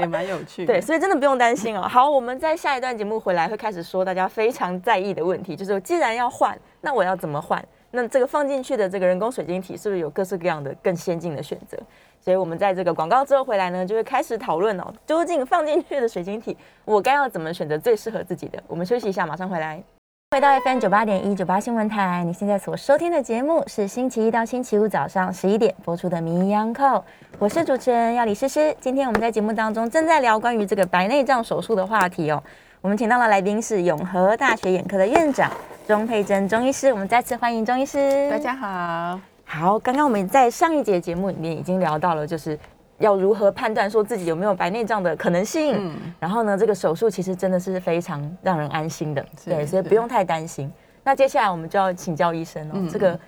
[0.00, 0.66] 也蛮有趣。
[0.66, 1.82] 对，所以真的不用担心哦。
[1.82, 7.62] 好，我们在下一段节目回来会开始说大家非常在意的问题，就是既然要换，那我要怎么换？
[7.94, 11.76] 那这个放进去的这个人工水晶体是不是有各式各样的更先进的选择？
[12.24, 18.62] 所以我们在这个广告之后回来呢，就会开始讨论哦，究竟放进去的水晶体，我该要怎么选择最适合自己的？
[18.68, 19.82] 我们休息一下，马上回来。
[20.30, 26.98] 回到 FM 九八点一九八新闻台，你现在所收听的节目是星期一到星期五早上十一点播出的《名医央叩》，
[27.38, 28.74] 我是主持人要李诗诗。
[28.80, 32.42] 今天我们在节目当中正在聊关于这个白内障手术的话题哦。
[32.80, 35.52] 我们请到的来宾是永和大学眼科的院长
[35.86, 38.30] 钟佩珍钟医师，我们再次欢迎钟医师。
[38.30, 39.20] 大家好，
[39.52, 42.58] 好，刚刚我们在上一节节目里面已经聊到了，就是
[42.96, 45.74] 要如何判断说自己有没有白内障的可能性。
[45.78, 50.72] 嗯，然后呢，这个手术其实真的是非常让人安心的，对，所以不用太担心。
[51.04, 53.18] 那接下来我们就要请教医生哦，嗯、这个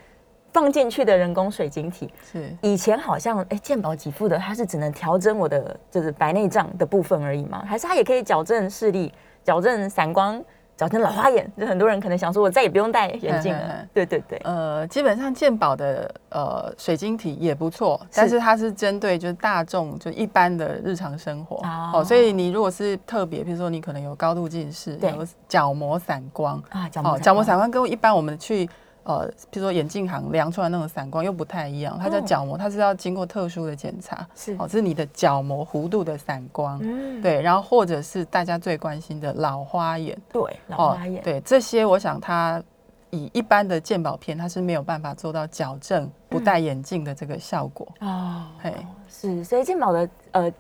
[0.51, 7.63] 放进去的人工水晶体是以前好像哎健保给付的，它是只能调整我的就是白内障的部分而已嘛？
[7.67, 9.13] 还是它也可以矫正视力？
[9.45, 10.43] 矫正散光，
[10.77, 13.87] 矫正老花眼，就很多人可能想说，我再也不用戴眼镜了。
[13.93, 28.69] 对对对，呃，基本上健保的呃水晶体也不错，是但是它是针对就是大众就一般的日常生活哦，哦，所以你如果是特别，比如说你可能有高度近视，对有角膜散光啊，角膜角膜散光跟一般我们去。
[29.05, 34.55] 呃，比如说眼镜行量出来那种散光又不太一样，它叫角膜，它是要经过特殊的检查，是。
[34.59, 42.63] 哦，这是你的角膜弧度的散光，嗯，对，然后或者是大家最关心的老花眼，对，老花眼，对这些，我想它
[43.11, 47.87] 以一般的健保片，它是没有办法做到矫正不戴眼镜的这个效果。
[48.01, 48.75] 哦，嘿，
[49.09, 50.53] 是，所以健保的呃。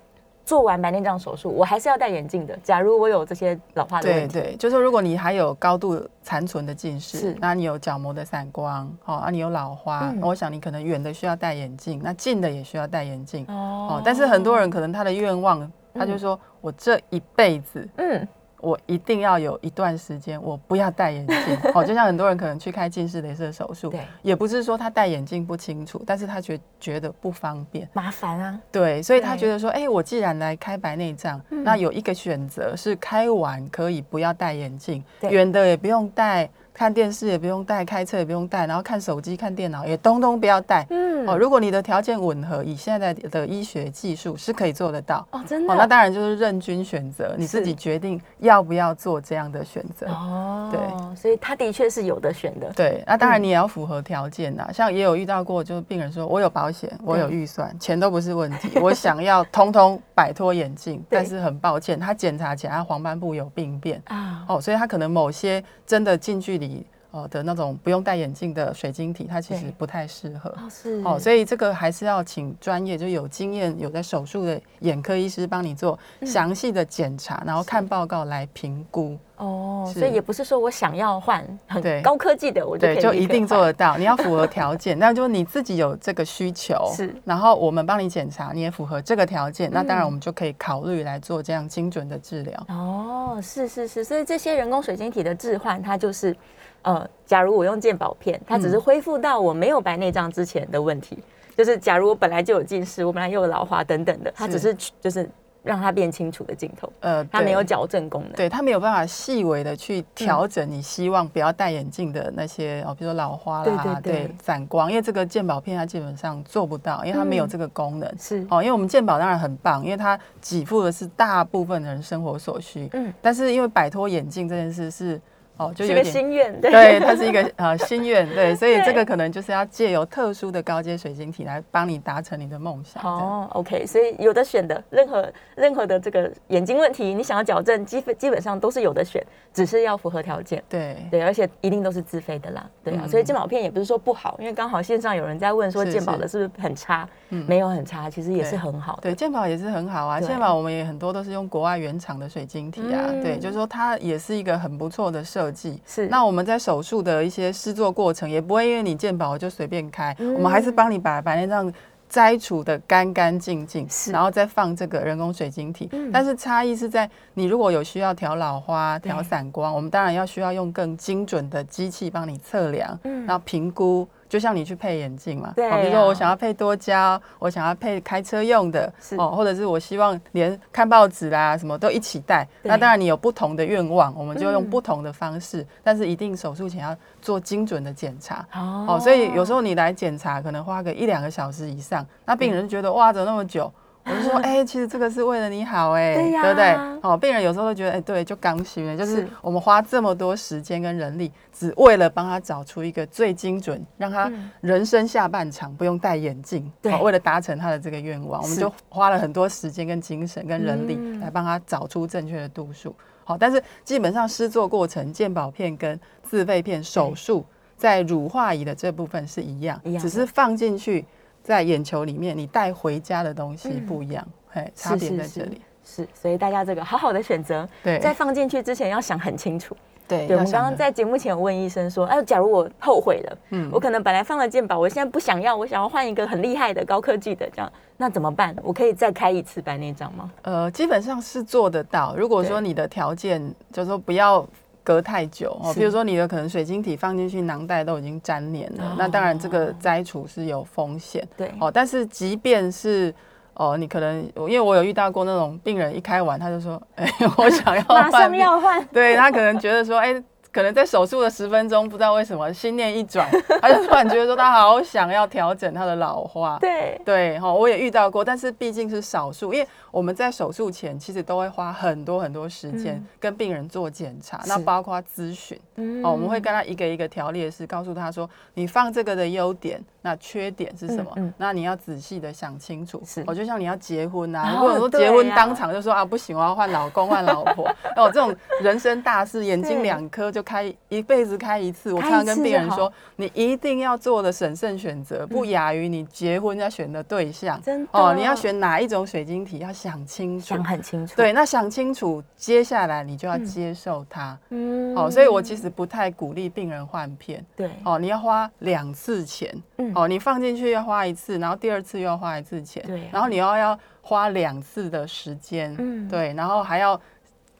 [0.44, 2.57] 做完白内障手术，我还是要戴眼镜的。
[2.62, 13.44] 假如我有这些老化的问题，对对，就是说如果你还有高度残存的近视，是，那你有角膜的散光，哦，啊，你有老花，嗯、我想你可能远的需要戴眼镜，那近的也需要戴眼镜。
[13.48, 18.28] 哦，哦，但是很多人可能他的愿望，他就说我这一辈子，嗯。
[18.64, 21.37] 我一定要有一段时间，我不要戴眼镜。
[21.74, 28.59] 哦，就像很多人可能去开近视雷射手术，对，也不是说他戴眼镜不清楚，但是他觉觉得不方便，麻烦啊。
[28.72, 36.48] 对，所以他觉得说，哎、欸，我既然来开白内障，嗯、那有一个选择是开完可以不要戴眼镜，远的也不用戴。
[36.74, 40.84] 看电视也不用带，开车也不用带，然后看手机、看电脑也通通不要带。
[40.90, 45.24] 嗯，嗯，哦，如果你的条件吻合，以现在的医学技术是可以做得到。
[45.30, 45.72] 哦，真的。
[45.72, 50.08] 哦，那当然就是任君选择，你自己决定要不要做这样的选择。
[50.08, 52.68] 哦，对，所以他的确是有的选的。
[52.74, 54.68] 对，那当然你也要符合条件呐。
[54.72, 64.44] 像也有遇到过，就是病人说，我有保险，我有预算，钱都不是问题， 我想要通通摆脱眼镜，但是很抱歉，他检查起来黄斑部有病变啊。
[64.48, 66.63] 哦，所以他可能某些真的近距离。
[66.66, 66.93] 利益。
[67.14, 70.50] 哦的那种不用戴眼镜的水晶体，它其实不太适合。
[70.50, 79.16] 哦，是哦，所以这个还是要请专业，就有经验、有在手术的眼科医师帮你做详细的检查，嗯，然后看报告来评估。
[79.37, 83.96] 哦，所以也不是说我想要换很高科技的，我就可以就一定做得到。
[83.96, 92.66] 你要符合条件，那就是你自己有这个需求，是，然后我们帮你检查，你也符合这个条件，那当然我们就可以考虑来做这样精准的治疗。
[92.68, 96.35] 哦，是是是，所以这些人工水晶体的置换，它就是。
[96.84, 101.24] 呃，假如我用健保片，它只是恢复到我没有白内障之前的问题，嗯、
[101.56, 105.26] 就是假如我本来就有近视，我本来又有老花等等的，它只是就是
[105.62, 118.46] 让它变清楚的镜头，呃，它没有矫正功能，对，它没有办法细微的去调整你希望不要戴眼镜的那些哦，比如说老花啦，对，散光，因为这个健保片它基本上做不到，因为它没有这个功能，是。
[118.50, 125.18] 哦，因为我们健保当然很棒，因为它给付的是大部分人生活所需，嗯，但是因为摆脱眼镜这件事是。
[125.56, 133.00] 哦，就有点心愿，对，它是一个呃 心愿，对，所以这个可能就是要借由特殊的高阶水晶体来帮你达成你的梦想。
[133.04, 140.62] 哦，OK，所以有的选的，任何任何的这个眼睛问题，你想要矫正，基本基本上都是有的选，只是要符合条件。
[140.68, 147.08] 对对，而且一定都是自费的啦，对啊，嗯、所以健保片也不是说不好，因为刚好线上有人在问说健保的是不是很差？
[147.28, 149.02] 嗯，没有很差，其实也是很好的。
[149.02, 155.80] 对，健保也是很好啊，健保我们也很多都是用国外原厂的水晶体啊，嗯、对，就是说它也是一个很不错的设计。
[155.87, 161.72] 是，那我们在手术的一些试作过程，也不会因为你健保就随便开，嗯、我们还是帮你把白内障
[162.09, 165.88] 摘除的干干净净，然后再放这个人工水晶体。
[165.92, 174.07] 嗯、但是差异是在你如果有需要调老花、调散光，我们当然要需要用更精准的机器帮你测量，嗯、然后评估。
[174.34, 182.44] 就像你去配眼镜嘛，对、啊，比如说我想要配多焦，我想要配开车用的，哦，或者是我希望连看报纸啦什么都一起戴。
[182.62, 188.44] 那当然你有不同的愿望，我们就用不同的方式，嗯、但是一定手术前要做精准的检查。
[188.54, 193.72] 哦，哦，所以有时候你来检查可能花个一两个小时以上，那病人就觉得哇，怎么那么久？
[194.04, 197.00] 我就说， 哎、欸，其实这个是为了你好、欸，哎，对，对不对？
[197.02, 212.94] 哦，病人有时候会觉得，哎、欸，对，就刚需，就是我们花这么多时间跟人力，只为了帮他找出一个最精准，让他人生下半场不用戴眼镜，对、哦，为了达成他的这个愿望，我们就花了很多时间跟精神跟人力来帮他找出正确的度数。
[213.24, 217.42] 好，但是基本上施作过程，健保片跟自费片手术
[217.76, 221.04] 在乳化仪的这部分是一样，只是放进去。
[221.44, 225.61] 在眼球里面，你带回家的东西不一样，嘿、嗯，差别在这里。
[225.85, 229.76] 是，所以大家这个好好的选择，对，在放进去之前要想很清楚。
[230.09, 238.57] 对，对，我们刚刚在节目前有问医生说，哎，假如我后悔了，嗯，我可能本来放了健保，我现在不想要，我想要换一个很厉害的高科技的，这样，那怎么办？
[238.62, 240.30] 我可以再开一次白内障吗？
[240.42, 242.14] 呃，基本上是做得到。
[242.16, 244.46] 如果说你的条件，就是说不要。
[244.84, 251.26] 隔太久哦，比如说你的可能水晶体放进去囊袋都已经粘连了，哦、那当然这个摘除是有风险。
[251.36, 253.12] 对哦，但是即便是
[253.54, 260.22] 哦，你可能因为我有遇到过那种病人一开完他就说， 哎，我想要换，马上要换，对他可能觉得说，哎。
[260.54, 263.28] 可能在手术的十分钟，不知道为什么心念一转，
[263.60, 266.56] 他就突然觉得说他好想要调整他的老花。
[266.60, 266.96] 对。
[267.04, 275.58] 对哈，我也遇到过，但是毕竟是少数，因为我们在手术前其实都会花很多很多时间跟病人做检查，那包括咨询，
[276.04, 281.10] 哦，我们会跟他一个一个条列式告诉他说，你放这个的优点，那缺点是什么？
[281.36, 283.02] 那你要仔细的想清楚。
[283.04, 290.44] 是，我就像你要结婚呐，如果说结婚当场就说啊不行，我要换老公换老婆，哦，这种人生大事，眼睛两颗就。
[290.44, 297.58] 开一辈子开一次，我常常跟病人说，你一定要做的审慎选择，不亚于你结婚要选的对象。
[297.62, 301.16] 真哦，你要选哪一种水晶体，要想清楚，想很清楚。
[301.16, 304.38] 对，那想清楚，接下来你就要接受它。
[304.50, 307.42] 嗯，哦，所以我其实不太鼓励病人换片。
[307.56, 309.50] 对，哦，你要花两次钱。
[309.78, 312.83] 嗯，哦，你放进去要花一次，然后第二次又要花一次钱。
[312.87, 315.74] 对，然后你要要花两次的时间。
[315.78, 317.00] 嗯，对，然后还要。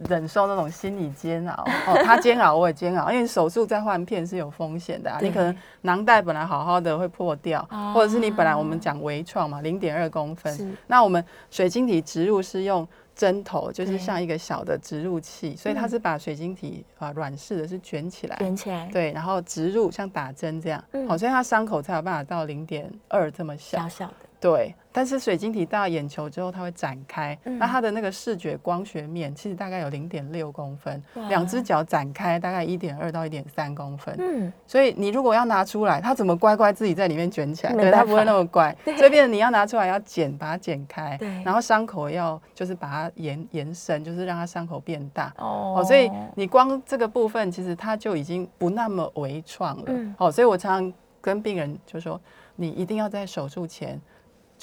[0.09, 5.19] 忍受那种心理煎熬哦，他煎熬我也煎熬，因为手术再换片是有风险的啊。
[5.23, 24.15] 你可能囊袋本来好好的会破掉，或者是你本来我们讲微创嘛，零点二公分，那我们水晶体植入是用针头，就是像一个小的植入器，所以它是把水晶体啊软式的是卷起来，卷起来，对，然后植入像打针这样，好，所以它伤口才有办法到零点二这么小，小小的。
[24.45, 34.15] 对，但是水晶体到眼球之后，它会展开，嗯、那它的那个视觉光学面其实大概有零点六公分，两只脚展开大概一点二到一点三公分。
[34.19, 37.73] 嗯，所以你如果要拿出来，它怎么乖乖自己在里面卷起来？
[37.73, 38.77] 对，它不会那么乖。
[38.85, 41.17] 对，所以变成你要拿出来要剪，把它剪开。
[41.17, 45.33] 对，然后伤口要就是把它延延伸，就是让它伤口变大。
[45.39, 49.85] 哦，所以你光这个部分其实它就已经不那么微创了。
[49.87, 52.21] 嗯，哦，所以我常常跟病人就说，
[52.57, 53.99] 你一定要在手术前。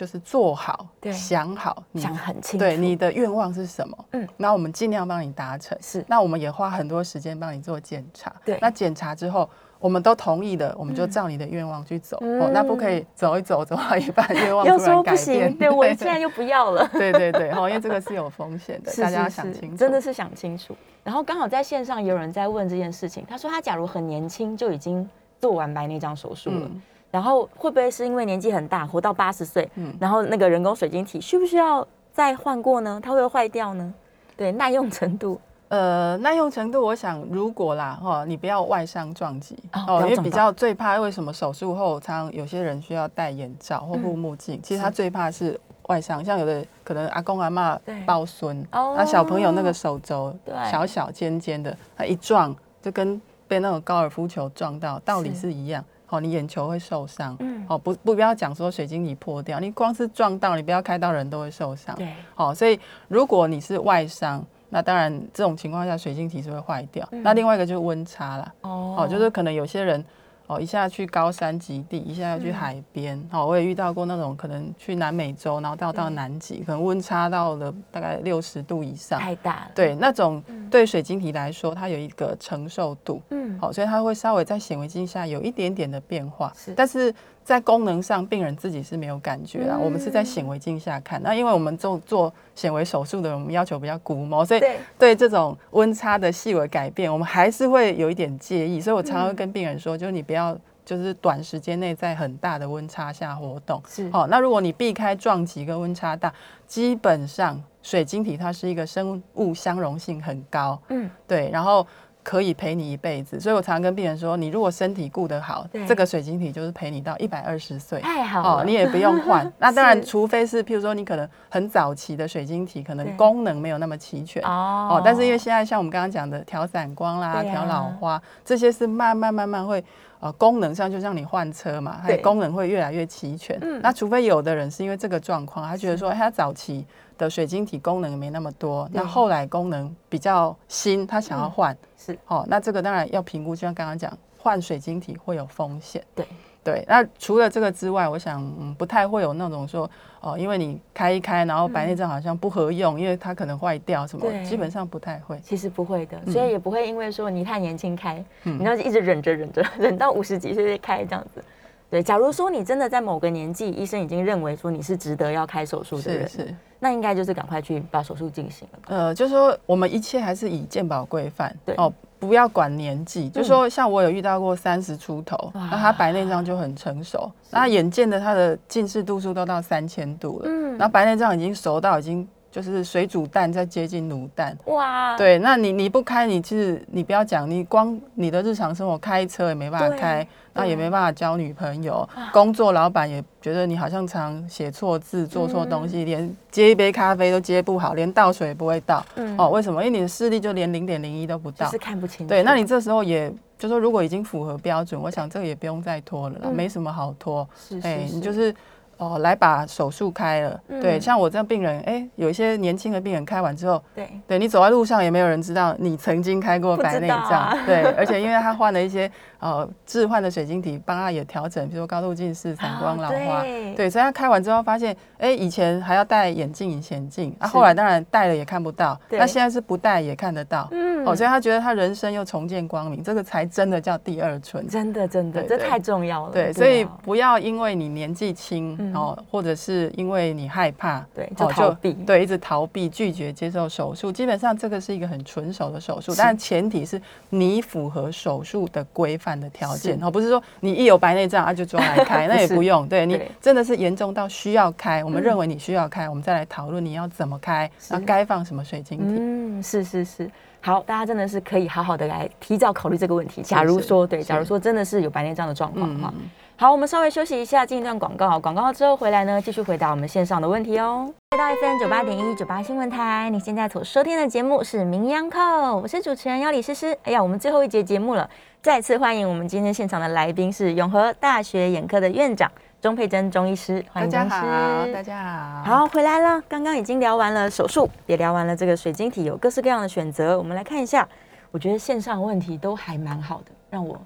[0.02, 4.06] 就是做好，想好，想很清楚，对你的愿望是什么？
[4.14, 5.78] 嗯，那我们尽量帮你达成。
[5.80, 8.34] 是，那我们也花很多时间帮你做检查。
[8.44, 12.18] 对，那检查之后，我们都同意的，我们就照你的愿望去走。
[12.22, 16.90] 嗯、哦，那不可以走一走，走到一半愿望突然改变，又说不行，对，我现在又不要了。
[16.94, 20.76] 对对对，哦，因为这个是有风险的，是是是，大家要想清楚，真的是想清楚。
[21.04, 25.08] 然后刚好在线上有人在问这件事情，他说他假如很年轻就已经
[25.40, 26.62] 做完白内障手术了。
[26.64, 33.00] 嗯然后会不会是因为年纪很大，活到八十岁，嗯，然后那个人工水晶体需不需要再换过呢？
[33.04, 33.93] 它会不会坏掉呢？
[34.38, 50.34] 对，耐用程度，呃，耐用程度，我想如果啦，哈，你不要外伤撞击哦，因为比较最怕为什么手术后，常常有些人需要戴眼罩或护目镜，其实他最怕是外伤，像有的可能阿公阿妈抱孙，那小朋友那个手肘
[50.71, 55.84] 小小尖尖的，他一撞就跟被那种高尔夫球撞到，道理是一样。
[56.12, 57.36] 哦，你眼球会受伤。
[57.39, 61.95] 嗯，哦，不不，不要讲说水晶体破掉，你光是撞到，你不要开到，人都会受伤。
[61.95, 67.08] 对，哦，所以如果你是外伤，那当然这种情况下水晶体是会坏掉。
[67.12, 68.54] 嗯、那另外一个就是温差啦。
[68.62, 70.06] 哦，哦，就是可能有些人。
[70.52, 73.18] 哦，一下去高山极地，一下要去海边。
[73.32, 79.72] 好、嗯，我也遇到过那种可能去南美洲，然后到到南极，嗯、可能温差到了大概六十度以上，太大了。
[79.74, 83.22] 对，那种对水晶体来说，它有一个承受度。
[83.30, 86.52] 嗯，好，所以它会稍微在显微镜下有一点点的变化。
[86.58, 87.14] 是，但是。
[87.44, 89.78] 在功能上，病人自己是没有感觉啊。
[89.78, 94.62] 我们是在显微镜下看，那因为我们做做显微手术的，我们要求比较估摸，所以
[94.98, 98.80] 对这种温差的细微改变，我们还是会有一点介意。
[98.80, 103.82] 所以我常常会跟病人说，就是你不要就是短时间内在很大的温差下活动。
[103.88, 106.34] 是，好，那如果你避开撞击跟温差大，
[106.68, 110.80] 基本上水晶体它是一个生物相容性很高。
[110.90, 111.86] 嗯，对，然后。
[112.24, 119.52] 可以陪你一辈子，所以我常常跟病人说，你如果身体顾得好，这个水晶体就是陪你到一百二十岁，太好了，哦，你也不用换。
[119.58, 124.44] 那当然，除非是譬如说你可能很早期的水晶体，可能功能没有那么齐全。
[124.44, 125.02] 哦，哦。
[125.04, 129.84] 但是因为现在像我们刚刚讲的调散光啦、调、啊、老花，这些是慢慢慢慢会
[130.20, 133.60] 呃功能上就像你换车嘛，它功能会越来越齐全。
[133.60, 136.86] 对那除非有的人是因为这个状况，他觉得说他早期。
[137.18, 146.26] 的水晶体功能没那么多，那后来功能比较新，他想要换，是哦，那这个当然要评估，就像刚刚讲，换水晶体会有风险，对
[146.64, 146.86] 对。
[146.88, 149.88] 那除了这个之外，我想嗯不太会有那种说
[150.20, 155.40] 哦，因为你开一开，然后白内障好像不合用，因为它可能坏掉什么，基本上不太会。
[155.44, 161.44] 其实不会的，所以也不会因为说你太年轻开，你要一直忍着忍着，忍到五十几岁再开这样子。
[161.92, 168.80] 对，假如说你真的在某个年纪，医生已经认为说你是值得要开手术的人，是，是那应该就是赶快去把手术进行了。
[168.88, 173.26] 呃，就是说我们一切还是以健保规范，对哦，不要管年纪。
[173.26, 182.28] 嗯、就是说像我有遇到过三十出头，那哇他白内障就很成熟，那是眼见的他的近视度数都到三千度了，嗯，然后白内障已经熟到已经。
[182.52, 185.16] 就是水煮蛋再接近卤蛋哇！
[185.16, 199.02] 对，那你你不开，你其实你不要讲，你光你的日常生活开车也没办法开，那也没办法交女朋友，工作老板也觉得你好像常写错字、做错东西，连接一杯咖啡都接不好，连倒水也不会倒。
[199.38, 199.82] 哦，为什么？
[199.86, 202.28] 因为你的视力就连零点零一都不到，是看不清。
[202.28, 207.48] 对，那你这时候也就说，如果已经符合标准，我想这个也不用再拖了啦，没什么好拖。
[207.58, 208.54] 是，哎，你就是。
[209.02, 230.92] 哦，来把手术开了，嗯、对，像我这样病人，哎，有一些年轻的病人开完之后，对，对你走在路上也没有人知道你曾经开过白内障，啊、对，而且因为他换了一些呃置换的水晶体，帮他也调整，比如说高度近视、散光、老花，哦、对，对，所以他开完之后发现，哎，以前还要戴眼镜、隐形镜，啊，后来当然戴了也看不到，对那现在是不戴也看得到，嗯。
[231.02, 234.68] 嗯，哦，所以他觉得他人生又重见光明，这个才真的叫第二春。
[234.68, 236.32] 真的，真的，这太重要了。
[236.32, 244.12] 对，所以不要因为你年纪轻哦，或者是因为你害怕，对，就逃避，对，一直逃避拒绝接受手术。
[244.12, 252.88] 基本上这个是一个很纯熟的手术，但前提是你符合手术的规范的条件哦，不是说你一有白内障啊就抓来开， 那也不用。
[252.88, 259.16] 对，你真的是严重到需要开，我们认为你需要开，我们再来讨论你要怎么开，然后该放什么水晶体。
[259.18, 260.30] 嗯，是是是。
[260.64, 263.42] 好，大家真的是可以好好的来提早考虑这个问题。
[263.42, 266.14] 假如说，对，假如说真的是有白内障的状况哈。
[266.62, 268.39] 好，我们稍微休息一下，进一段广告。
[268.39, 271.12] 广告之后回来呢，继续回答我们线上的问题哦。
[271.32, 275.39] 回到 FM 九八点一九八新闻台，你现在所收听的节目是名医央扣，
[275.78, 276.95] 我是主持人要李诗诗。
[277.01, 278.30] 哎呀，我们最后一节节目了，
[278.62, 282.51] 再次欢迎我们今天现场的来宾是永和大学眼科的院长。
[282.80, 284.30] 钟佩珍钟医师，欢迎中医师。
[284.30, 285.78] 大家好，大家好。
[285.80, 286.39] 好，回来了。
[286.47, 290.38] 刚刚已经聊完了手术，也聊完了这个水晶体有各式各样的选择。
[290.38, 291.09] 我们来看一下，
[291.49, 293.99] 我觉得线上问题都还蛮好的，让我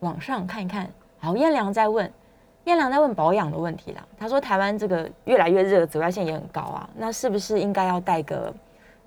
[0.00, 0.86] 往上看一看。
[1.24, 2.12] 然后燕良在问，
[2.64, 4.06] 燕良在问保养的问题啦。
[4.18, 8.52] 他说台湾这个越来越热，紫外线也很高啊，那是不是应该要带个？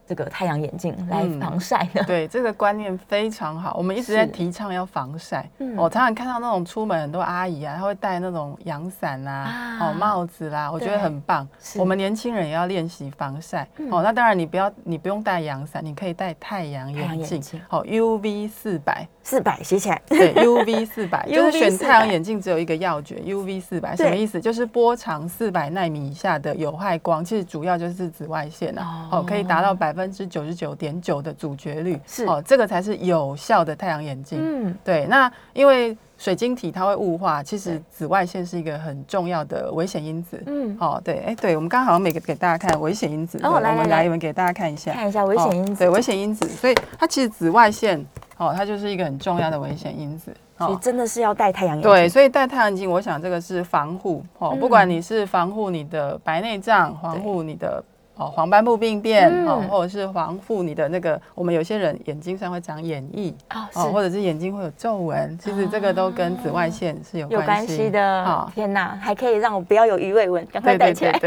[0.08, 3.76] 这个太阳眼镜来防晒的、嗯，对这个观念非常好。
[3.78, 5.50] 我们一直在提倡要防晒。
[5.76, 11.46] 我常常看到那种出门很多阿姨啊，她会戴那种阳伞啊，哦帽子啦，我觉得很棒。
[11.76, 13.68] 我们年轻人也要练习防晒。
[13.92, 17.42] 哦，那当然你不要，你不用戴阳伞，你可以戴太阳眼镜。
[17.68, 20.02] 好，UV 四百，四百写起来。
[20.08, 24.40] 对，UV 四百 就是选太阳眼镜只有一个要诀，UV 四百什么意思？
[24.40, 29.10] 就是波长四百纳米以下的有害光，其实主要就是紫外线啊。
[29.12, 29.97] 哦，可以达到百。
[29.98, 34.38] 百分之九十九点九的阻绝率是哦，这个才是有效的太阳眼镜。
[34.40, 35.08] 嗯，对。
[35.08, 40.40] 那因为水晶体它会雾化，其实紫外线是一个很重要的危险因子。
[40.46, 43.40] 嗯，哦，对，哎，对，我们刚好每个给大家看危险因子。
[43.42, 45.84] 哦，来来来，我们给大家看一下，看一下危险因子。
[45.84, 46.48] 对，危险因子。
[46.48, 48.00] 所以它其实紫外线
[48.38, 50.32] 哦，它就是一个很重要的危险因子。
[50.60, 51.92] 所以真的是要戴太阳眼镜。
[51.92, 57.84] 对，所以戴太阳镜，我想这个是防护哦，不管你是防护你的白内障，防护你的。
[58.18, 63.34] 哦，黄斑部病变，哦，或者是防护你的那个，我们有些人眼睛上会长眼翳，
[63.74, 68.26] 哦，或者是眼睛会有皱纹，其实这个都跟紫外线是有关系的。
[68.26, 71.20] 好，天哪，还可以让我不要有鱼尾纹，赶快戴起来。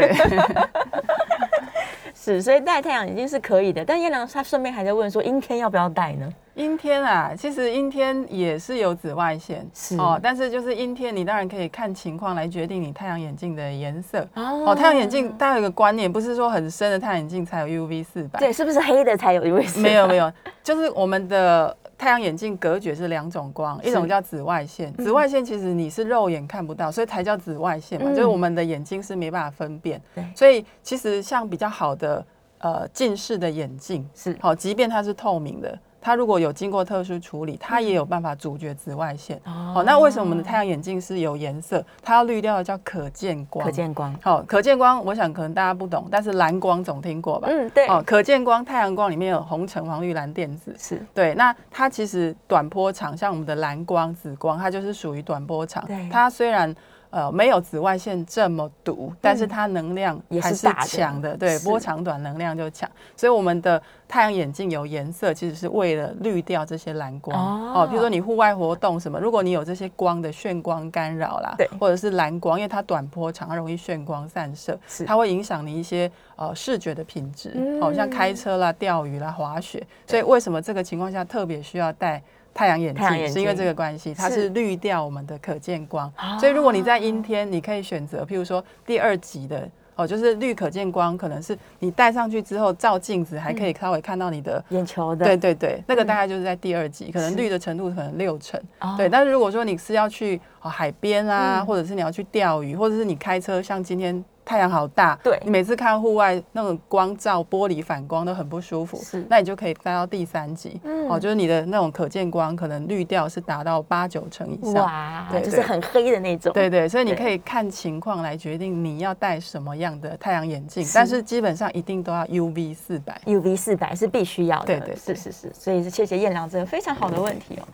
[2.23, 3.83] 对，是，所以戴太阳眼镜是可以的。
[3.83, 6.27] 但燕良他顺便还在问说，阴天要不要戴呢？
[6.55, 14.75] 阴天啊，其实阴天也是有紫外线，是哦，但是就是阴天，你当然可以看情况来决定你太阳眼镜的颜色哦，哦。
[14.75, 19.89] 太阳眼镜大家有一个观念，不是说很深的太阳眼镜才有 UV 四百，对，是不是黑的才有 UV 四百？
[19.89, 32.25] 没有没有，就是我们的太阳眼镜隔绝是两种光，一种叫紫外线，紫外线其实你是肉眼看不到，所以才叫紫外线嘛，嗯、就是我们的眼睛是没办法分辨，对，所以其实像比较好的
[32.57, 34.35] 呃近视的眼镜是。
[34.41, 35.77] 好，即便它是透明的。
[36.01, 39.37] 它如果有经过特殊处理，它也有办法阻绝紫外线。
[39.45, 41.85] 哦，哦，那为什么我们的太阳眼镜是有颜色？
[42.01, 43.63] 它要滤掉的叫可见光。
[43.63, 44.13] 可见光。
[44.21, 47.47] 好，可见光，我想可能大家不懂，但是蓝光总听过吧？
[47.51, 47.87] 嗯，对。
[47.87, 50.75] 哦，可见光，太阳光里面有红、橙、黄、绿、蓝、靛、紫。
[50.77, 51.05] 是。
[51.13, 55.85] 对，那它其实短波长，像我们的蓝光、紫光，它就是属于短波长。
[55.85, 56.09] 对。
[56.09, 56.75] 它虽然。
[57.11, 62.89] 呃，没有紫外线这么毒，但是它能量还是强的，对，波长短，能量就强。
[63.17, 67.85] 所以我们的太阳眼镜有颜色，其实是为了滤掉这些蓝光哦。
[67.85, 79.85] 比如说你户外活动什么，如果你有这些光的眩光干扰啦，对，或者是蓝光，因为它短波长，它容易眩光散射，它会影响你一些呃视觉的品质，好像开车啦、钓鱼啦、滑雪。
[80.07, 82.23] 所以为什么这个情况下特别需要戴？
[82.53, 98.59] 太阳眼镜是因为这个关系，它是滤掉我们的可见光，所以如果你在阴天，你可以选择，譬如说第二级的哦，就是绿可见光，可能是你戴上去之后照镜子还可以稍微看到你的眼球的，对对对，那个大概就是在第二级，可能绿的程度可能六成，
[98.97, 99.09] 对。
[99.09, 104.23] 但是如果说你是要去海边啊，或者是你要去钓鱼，或者是你开车，像今天。
[104.43, 127.67] 太阳好大，对，你每次看户外那种光照玻璃反光都很不舒服，是，那你就可以戴到第三级，嗯，哦，就是你的那种可见光可能滤掉是达到八九成以上，哇，对，就是很黑的那种，对对，所以你可以看情况来决定你要戴什么样的太阳眼镜，但是基本上一定都要 UV 四百，UV 四百是必须要的，对对，是是是，所以是谢谢燕良这个非常好的问题哦，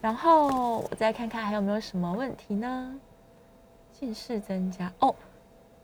[0.00, 2.94] 然后我再看看还有没有什么问题呢？
[3.98, 4.90] 近视增加。
[5.00, 5.14] 哦。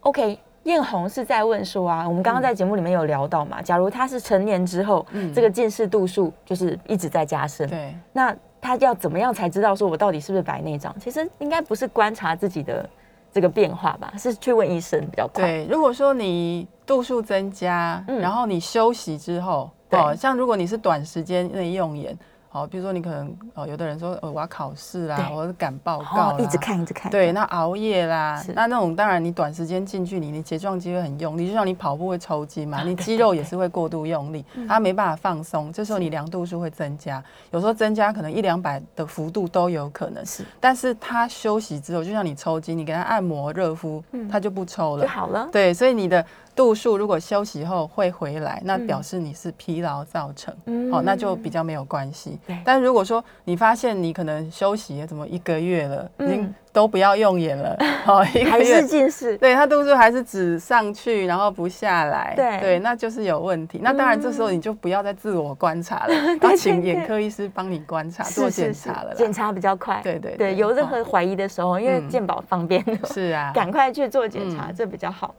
[0.06, 10.94] OK，艳红是在问说啊，我们刚刚在节目里面有聊到嘛，假如他是成年之后，嗯，这个近视度数就是一直在加深，对，那他要怎么样才知道说我到底是不是白内障？
[11.00, 12.88] 其实应该不是观察自己的
[13.32, 15.42] 这个变化吧，是去问医生比较快。
[15.42, 22.16] 对，如果说你度数增加，然后你休息之后，哦，像如果你是短时间内用眼。
[22.56, 27.12] 哦，比如说你可能哦，有的人说，呃，我要考试啦，或者赶报告啦，一直看一直看。
[27.12, 40.24] 对，那熬夜啦，那那种当然你短时间近距离，你睫状肌会很用力，就像你跑步会抽筋嘛，你肌肉也是会过度用力，它没办法放松，这时候你量度数会增加，有时候增加可能一两百的幅度都有可能。
[40.24, 45.46] 是，但是它休息之后，就像你抽筋，你给它按摩热敷，它就不抽了，就好了。
[45.52, 46.24] 对，所以你的。
[46.56, 52.38] 度数如果休息后会回来，那表示你是疲劳造成，嗯、哦，那就比较没有关系。
[52.64, 57.76] 但如果说你发现你可能休息怎么一个月了，已经、嗯、都不要用眼了，
[58.08, 58.50] 哦，一个月。
[58.50, 62.58] 还是近视，对，它度数还是只上去，然后不下来，对。
[62.58, 63.78] 对，那就是有问题。
[63.82, 70.00] 那当然这时候你就不要再自我观察了， 嗯、要请眼科医师帮你观察做检查了，检查比较快。
[70.02, 72.82] 对对对，有任何怀疑的时候，哦、因为健保方便，
[73.12, 75.34] 是啊， 赶快去做检查，嗯、这比较好。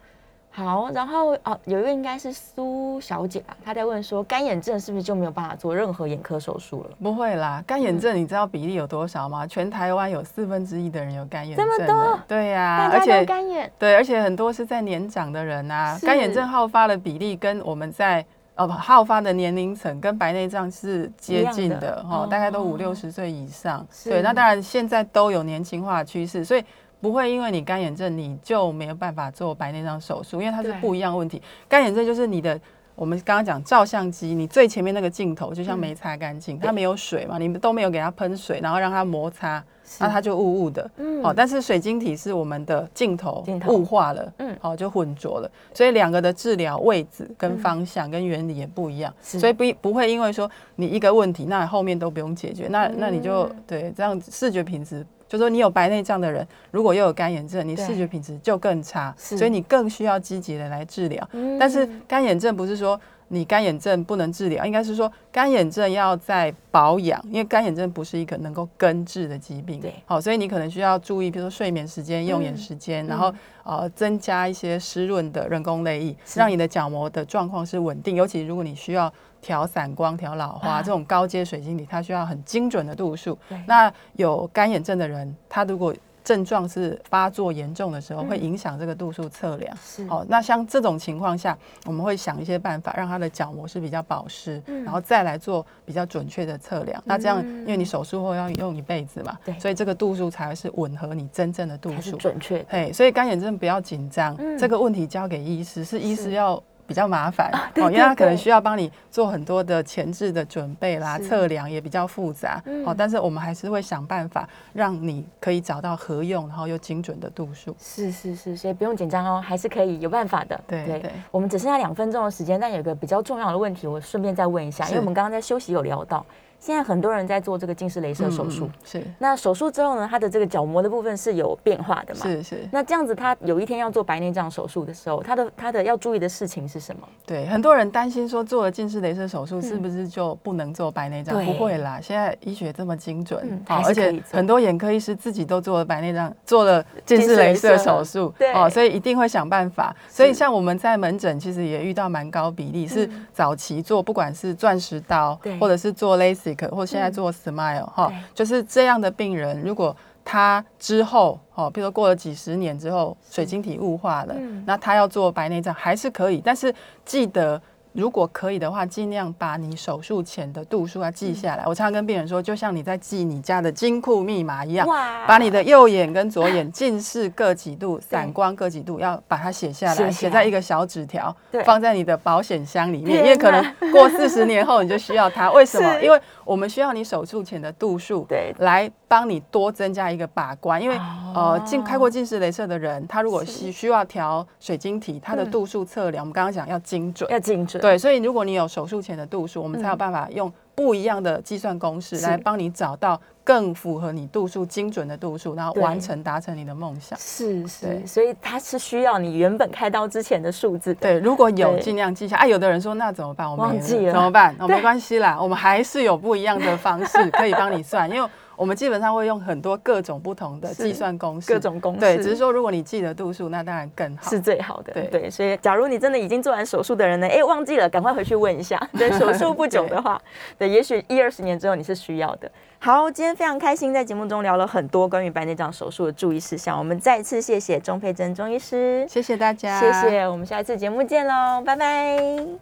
[0.57, 6.89] 好，然后哦，有一个应该是苏小姐吧，她在问说，干眼症是不是就没有办法做任何眼科手术了？
[6.99, 9.45] 不会啦，干眼症你知道比例有多少吗？
[9.45, 12.19] 嗯、全台湾有四分之一的人有干眼症，这么多？
[12.27, 23.85] 对呀、啊，大家都干眼，对，而且很多是在年长的人啊，干眼症好发的比例跟我们在哦好发的年龄层跟白内障是接近的哈，大概都五六十岁以上。
[23.91, 26.65] 是对，那当然现在都有年轻化的趋势，所以。
[26.99, 31.41] 不会因为你干眼症你就没有办法做白内障手术，因为它是不一样的问题。
[31.69, 32.59] 干眼症就是你的，
[32.95, 39.63] 我们刚刚讲照相机，你最前面那个镜头就像没擦干净，它没有水嘛，你们都没有给它喷水，然后让它摩擦，
[39.99, 40.89] 那它就雾雾的。
[40.97, 55.05] 嗯，好，但是水晶体是我们的镜头雾化了，嗯，好就混浊了，所以两个的治疗位置跟方向跟原理也不一样，所以不不会因为说你一个问题，那后面都不用解决，那那你就对这样视觉品质。
[55.27, 61.29] 就说你有白内障的人，如果又有干眼症，你视觉品质就更差，所以你更需要积极的来治疗。
[61.59, 62.99] 但是干眼症不是说
[63.29, 69.79] 你干眼症不能治疗，应该是说干眼症要在保养，因为干眼症不是一个能够根治的疾病。
[69.79, 78.15] 对，好，所以你可能需要注意，比如说睡眠时间、用眼时间，然后呃增加一些湿润的人工泪液，让你的角膜的状况是稳定。
[78.15, 79.11] 尤其如果你需要。
[79.39, 83.37] 调散光、调老花，这种高阶水晶体，它需要很精准的度数。
[83.67, 85.93] 那有干眼症的人，他如果
[86.27, 89.77] 症状是发作严重的时候，会影响这个度数测量。
[89.81, 96.99] 是哦，那像这种情况下，我们会想一些办法，让他的角膜是比较保湿，嗯、然后再来做比较准确的测量。
[96.99, 102.65] 嗯、那这样，因为你手术后要用一辈子嘛，对所以这个度数才会是吻合你真正的度数，准确。
[102.67, 106.61] 嘿，所以干眼症不要紧张，嗯、这个问题交给医师，是医师要。
[106.87, 112.95] 比较麻烦哦，因为它可能需要帮你做很多的前置的准备啦，测量也比较复杂哦。
[112.97, 117.75] 但是我们还是会想办法让你可以找到合用，然后又精准的度数。
[117.77, 120.59] 是是是，所以不用紧张哦，还是可以有办法的。
[120.65, 126.25] 对对，我们只剩下两分钟的时间，但有个比较重要的问题，我顺便再问一下，因为我们刚刚在休息有聊到。
[126.59, 132.21] 现在很多人在做这个近视雷射手术，是那手术之后呢，他的这个角膜的部分是有变化的嘛？
[132.21, 132.67] 是是。
[132.71, 137.07] 那这样子，他有一天要做白内障手术的时候，他的他的要注意的事情是什么？
[137.25, 141.45] 对，很多人担心说做了近视雷射手术是不是就不能做白内障？
[141.45, 149.95] 不会啦，现在医学这么精准，好，而且很多眼科医师自己都做了白内障，做了近视雷射手术，对，哦，所以一定会想办法。
[150.09, 164.35] 所以像我们在门诊其实也遇到蛮高比例是早期做，不管是钻石刀，或者是做 LASIK，或者现在做 Smile 哈，就是这样的病人，如果他之后哦，比如说过了几十年之后，水晶体雾化了，
[164.65, 166.73] 那他要做白内障还是可以，但是
[167.05, 167.61] 记得。
[167.97, 171.63] 如果可以的话，尽量把你手术前的度数要记下来。
[171.65, 174.87] 我常常跟病人说，就像你在记你家的金库密码一样，
[175.27, 181.35] 把你的右眼跟左眼近视各几度、散光各几度，要把它写下来，写在一个小纸条，
[181.65, 185.51] 放在你的保险箱里面，因为可能过四十年后你就需要它。
[185.51, 185.87] 为什么？
[185.99, 190.81] 因为我们需要你手术前的度数，对，来帮你多增加一个把关。
[190.81, 190.99] 因为
[191.33, 197.81] 呃，近开过近视雷射的人，他如果需需要调水晶体，他的度数测量，我们刚刚讲要精准，要精准。
[197.81, 207.17] 对，所以如果你有手术前的度数，我们才有办法用不一样的计算公式来帮你找到更符合你度数精准的度数，然后完成达成你的梦想。
[207.19, 210.93] 是是，所以它是需要你原本开刀之前的数字。
[210.95, 212.37] 对，如果有尽量记下。
[212.37, 213.49] 啊，有的人说那怎么办？
[213.49, 214.55] 我们忘记了怎么办？
[214.59, 218.29] 哦，没关系啦，我们还是有不一样的方式可以帮你算， 因为。
[218.57, 224.91] 我们基本上会用很多各种不同的计算公式，各种公式，对，只是说如果你记得度数，那当然更好，是最好的。
[224.91, 228.77] 对对，所以假如你真的已经做完手术的人呢，哎，忘记了，赶快回去问一下。
[228.97, 230.19] 对，手术不久的话，
[230.57, 232.51] 对，对，也许一二十年之后你是需要的。
[232.79, 236.77] 好，今天非常开心，在节目中聊了很多关于白内障手术的注意事项。
[236.77, 242.57] 我们再次谢谢钟佩珍钟医师，谢谢大家，谢谢，我们下一次节目见喽，拜拜。